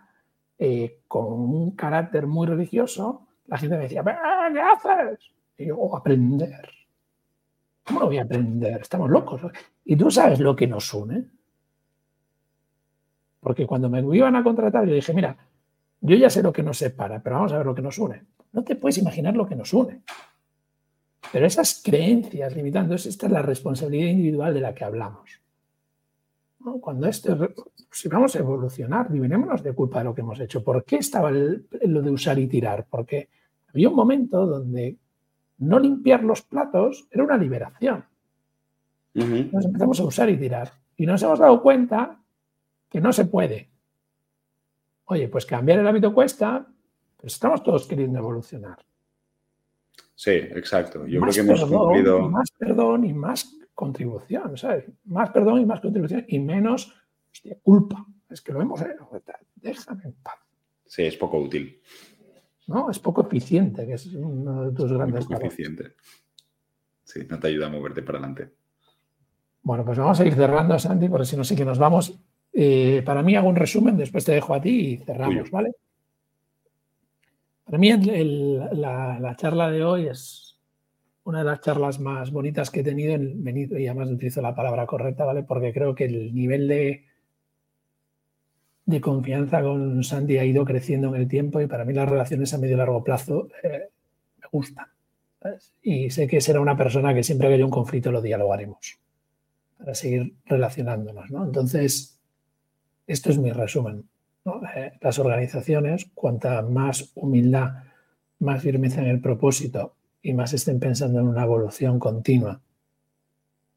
eh, 0.58 1.02
con 1.06 1.24
un 1.34 1.76
carácter 1.76 2.26
muy 2.26 2.46
religioso, 2.46 3.28
la 3.46 3.58
gente 3.58 3.76
me 3.76 3.84
decía, 3.84 4.02
¿qué 4.02 4.60
haces? 4.60 5.20
Y 5.56 5.66
yo, 5.66 5.76
oh, 5.78 5.96
aprender. 5.96 6.68
¿Cómo 7.84 8.00
lo 8.00 8.06
voy 8.06 8.18
a 8.18 8.22
aprender? 8.22 8.80
Estamos 8.80 9.08
locos. 9.08 9.42
Y 9.84 9.96
tú 9.96 10.10
sabes 10.10 10.40
lo 10.40 10.56
que 10.56 10.66
nos 10.66 10.92
une. 10.92 11.26
Porque 13.40 13.66
cuando 13.66 13.88
me 13.88 14.00
iban 14.16 14.36
a 14.36 14.42
contratar, 14.42 14.86
yo 14.86 14.94
dije, 14.94 15.12
mira, 15.12 15.36
yo 16.00 16.16
ya 16.16 16.30
sé 16.30 16.42
lo 16.42 16.52
que 16.52 16.62
nos 16.62 16.78
separa, 16.78 17.22
pero 17.22 17.36
vamos 17.36 17.52
a 17.52 17.58
ver 17.58 17.66
lo 17.66 17.74
que 17.74 17.82
nos 17.82 17.98
une. 17.98 18.22
No 18.52 18.62
te 18.64 18.76
puedes 18.76 18.98
imaginar 18.98 19.36
lo 19.36 19.46
que 19.46 19.56
nos 19.56 19.72
une. 19.72 20.02
Pero 21.32 21.46
esas 21.46 21.82
creencias 21.84 22.54
limitantes, 22.54 23.06
esta 23.06 23.26
es 23.26 23.32
la 23.32 23.42
responsabilidad 23.42 24.08
individual 24.08 24.54
de 24.54 24.60
la 24.60 24.74
que 24.74 24.84
hablamos. 24.84 25.40
Cuando 26.80 27.06
esto, 27.06 27.36
si 27.90 28.08
vamos 28.08 28.34
a 28.34 28.40
evolucionar, 28.40 29.10
divinémonos 29.10 29.62
de 29.62 29.72
culpa 29.72 29.98
de 29.98 30.04
lo 30.04 30.14
que 30.14 30.20
hemos 30.20 30.40
hecho. 30.40 30.62
¿Por 30.62 30.84
qué 30.84 30.96
estaba 30.96 31.30
lo 31.30 32.02
de 32.02 32.10
usar 32.10 32.38
y 32.38 32.46
tirar? 32.46 32.86
Porque 32.88 33.28
había 33.68 33.88
un 33.88 33.94
momento 33.94 34.46
donde 34.46 34.96
no 35.58 35.78
limpiar 35.78 36.24
los 36.24 36.42
platos 36.42 37.06
era 37.10 37.24
una 37.24 37.36
liberación. 37.36 38.04
Nos 39.14 39.64
empezamos 39.64 40.00
a 40.00 40.04
usar 40.04 40.30
y 40.30 40.36
tirar. 40.36 40.72
Y 40.96 41.06
nos 41.06 41.22
hemos 41.22 41.38
dado 41.38 41.62
cuenta 41.62 42.18
que 42.88 43.00
no 43.00 43.12
se 43.12 43.26
puede. 43.26 43.70
Oye, 45.06 45.28
pues 45.28 45.46
cambiar 45.46 45.78
el 45.78 45.86
hábito 45.86 46.12
cuesta, 46.12 46.66
pero 47.16 47.26
estamos 47.26 47.62
todos 47.62 47.86
queriendo 47.86 48.18
evolucionar. 48.18 48.78
Sí, 50.14 50.32
exacto. 50.32 51.06
Yo 51.06 51.20
creo 51.20 51.32
que 51.32 51.40
hemos 51.40 51.64
cumplido. 51.64 52.28
Más 52.28 52.50
perdón 52.50 53.04
y 53.04 53.12
más 53.12 53.56
contribución, 53.74 54.56
¿sabes? 54.56 54.86
Más 55.04 55.30
perdón 55.30 55.60
y 55.60 55.66
más 55.66 55.80
contribución 55.80 56.24
y 56.28 56.38
menos 56.40 56.94
culpa. 57.62 58.04
Es 58.28 58.40
que 58.42 58.52
lo 58.52 58.60
hemos 58.60 58.80
hecho. 58.82 59.08
Déjame 59.54 60.04
en 60.04 60.12
paz. 60.14 60.38
Sí, 60.84 61.04
es 61.04 61.16
poco 61.16 61.38
útil. 61.38 61.80
¿no? 62.68 62.90
Es 62.90 62.98
poco 62.98 63.22
eficiente, 63.22 63.86
que 63.86 63.94
es 63.94 64.06
uno 64.14 64.66
de 64.66 64.72
tus 64.72 64.92
grandes 64.92 65.26
poco 65.26 65.46
eficiente. 65.46 65.94
Sí, 67.02 67.20
no 67.28 67.38
te 67.38 67.48
ayuda 67.48 67.66
a 67.66 67.70
moverte 67.70 68.02
para 68.02 68.18
adelante. 68.18 68.52
Bueno, 69.62 69.84
pues 69.84 69.98
vamos 69.98 70.20
a 70.20 70.26
ir 70.26 70.34
cerrando, 70.34 70.78
Santi, 70.78 71.08
porque 71.08 71.24
si 71.24 71.36
no 71.36 71.44
sé 71.44 71.56
que 71.56 71.64
nos 71.64 71.78
vamos. 71.78 72.18
Eh, 72.52 73.02
para 73.04 73.22
mí 73.22 73.36
hago 73.36 73.48
un 73.48 73.56
resumen, 73.56 73.96
después 73.96 74.24
te 74.24 74.32
dejo 74.32 74.54
a 74.54 74.60
ti 74.60 74.70
y 74.70 74.96
cerramos, 74.98 75.50
¿vale? 75.50 75.72
Para 77.64 77.78
mí 77.78 77.92
la, 77.92 79.34
charla 79.36 79.70
de 79.70 79.84
hoy 79.84 80.08
es 80.08 80.58
una 81.24 81.40
de 81.40 81.44
las 81.44 81.60
charlas 81.60 82.00
más 82.00 82.30
bonitas 82.30 82.70
que 82.70 82.80
he 82.80 82.82
tenido, 82.84 83.14
en, 83.14 83.46
y 83.46 83.86
además 83.86 84.08
utilizo 84.08 84.40
la 84.40 84.54
palabra 84.54 84.86
correcta, 84.86 85.24
¿vale? 85.26 85.42
Porque 85.42 85.72
creo 85.72 85.94
que 85.94 86.06
el 86.06 86.34
nivel 86.34 86.66
de, 86.66 87.04
de 88.86 89.00
confianza 89.02 89.60
con 89.62 90.02
Sandy 90.02 90.38
ha 90.38 90.44
ido 90.46 90.64
creciendo 90.64 91.08
en 91.08 91.20
el 91.20 91.28
tiempo 91.28 91.60
y 91.60 91.66
para 91.66 91.84
mí 91.84 91.92
las 91.92 92.08
relaciones 92.08 92.54
a 92.54 92.58
medio 92.58 92.74
y 92.74 92.78
largo 92.78 93.04
plazo 93.04 93.48
eh, 93.62 93.90
me 94.40 94.46
gustan. 94.50 94.86
Y 95.82 96.08
sé 96.10 96.26
que 96.26 96.40
será 96.40 96.60
una 96.60 96.76
persona 96.76 97.12
que 97.14 97.22
siempre 97.22 97.48
que 97.48 97.54
haya 97.54 97.64
un 97.64 97.70
conflicto 97.70 98.10
lo 98.10 98.22
dialogaremos 98.22 98.98
para 99.76 99.94
seguir 99.94 100.34
relacionándonos. 100.46 101.30
Entonces, 101.30 102.17
esto 103.08 103.30
es 103.30 103.38
mi 103.38 103.50
resumen. 103.50 104.08
Eh, 104.76 104.92
las 105.00 105.18
organizaciones, 105.18 106.10
cuanta 106.14 106.62
más 106.62 107.10
humildad, 107.14 107.84
más 108.38 108.62
firmeza 108.62 109.00
en 109.00 109.08
el 109.08 109.20
propósito 109.20 109.96
y 110.22 110.32
más 110.34 110.52
estén 110.52 110.78
pensando 110.78 111.18
en 111.20 111.26
una 111.26 111.42
evolución 111.42 111.98
continua, 111.98 112.60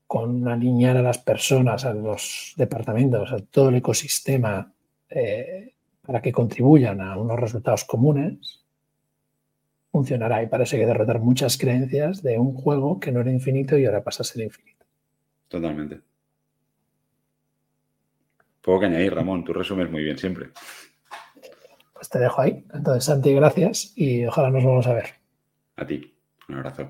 con 0.05 0.47
alinear 0.47 0.97
a 0.97 1.01
las 1.01 1.17
personas, 1.17 1.85
a 1.85 1.93
los 1.93 2.53
departamentos, 2.57 3.31
a 3.31 3.39
todo 3.39 3.69
el 3.69 3.75
ecosistema 3.75 4.71
eh, 5.09 5.73
para 6.05 6.21
que 6.21 6.31
contribuyan 6.31 6.99
a 7.01 7.17
unos 7.17 7.39
resultados 7.39 7.85
comunes, 7.85 8.65
funcionará 9.91 10.43
y 10.43 10.47
parece 10.47 10.77
que 10.77 10.85
derrotar 10.85 11.19
muchas 11.19 11.57
creencias 11.57 12.21
de 12.21 12.37
un 12.37 12.53
juego 12.53 12.99
que 12.99 13.11
no 13.11 13.21
era 13.21 13.31
infinito 13.31 13.77
y 13.77 13.85
ahora 13.85 14.03
pasa 14.03 14.23
a 14.23 14.25
ser 14.25 14.43
infinito. 14.43 14.85
Totalmente. 15.47 16.10
Puedo 18.61 18.79
que 18.79 18.85
añadir, 18.85 19.13
Ramón, 19.13 19.43
tú 19.43 19.53
resumes 19.53 19.89
muy 19.89 20.03
bien 20.03 20.17
siempre. 20.17 20.49
Pues 21.93 22.09
te 22.09 22.19
dejo 22.19 22.41
ahí. 22.41 22.65
Entonces, 22.73 23.05
Santi, 23.05 23.33
gracias 23.33 23.93
y 23.95 24.25
ojalá 24.25 24.49
nos 24.49 24.63
vamos 24.63 24.87
a 24.87 24.93
ver. 24.93 25.05
A 25.75 25.85
ti, 25.85 26.15
un 26.49 26.55
abrazo. 26.55 26.89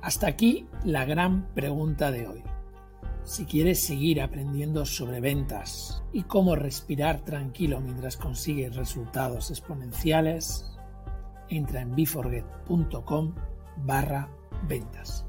Hasta 0.00 0.26
aquí 0.26 0.66
la 0.84 1.04
gran 1.04 1.52
pregunta 1.54 2.10
de 2.10 2.26
hoy. 2.26 2.42
Si 3.24 3.44
quieres 3.44 3.80
seguir 3.84 4.20
aprendiendo 4.20 4.84
sobre 4.84 5.20
ventas 5.20 6.02
y 6.12 6.24
cómo 6.24 6.56
respirar 6.56 7.24
tranquilo 7.24 7.80
mientras 7.80 8.16
consigues 8.16 8.74
resultados 8.74 9.50
exponenciales, 9.50 10.76
entra 11.48 11.82
en 11.82 11.94
biforget.com 11.94 13.34
barra 13.84 14.28
ventas. 14.66 15.24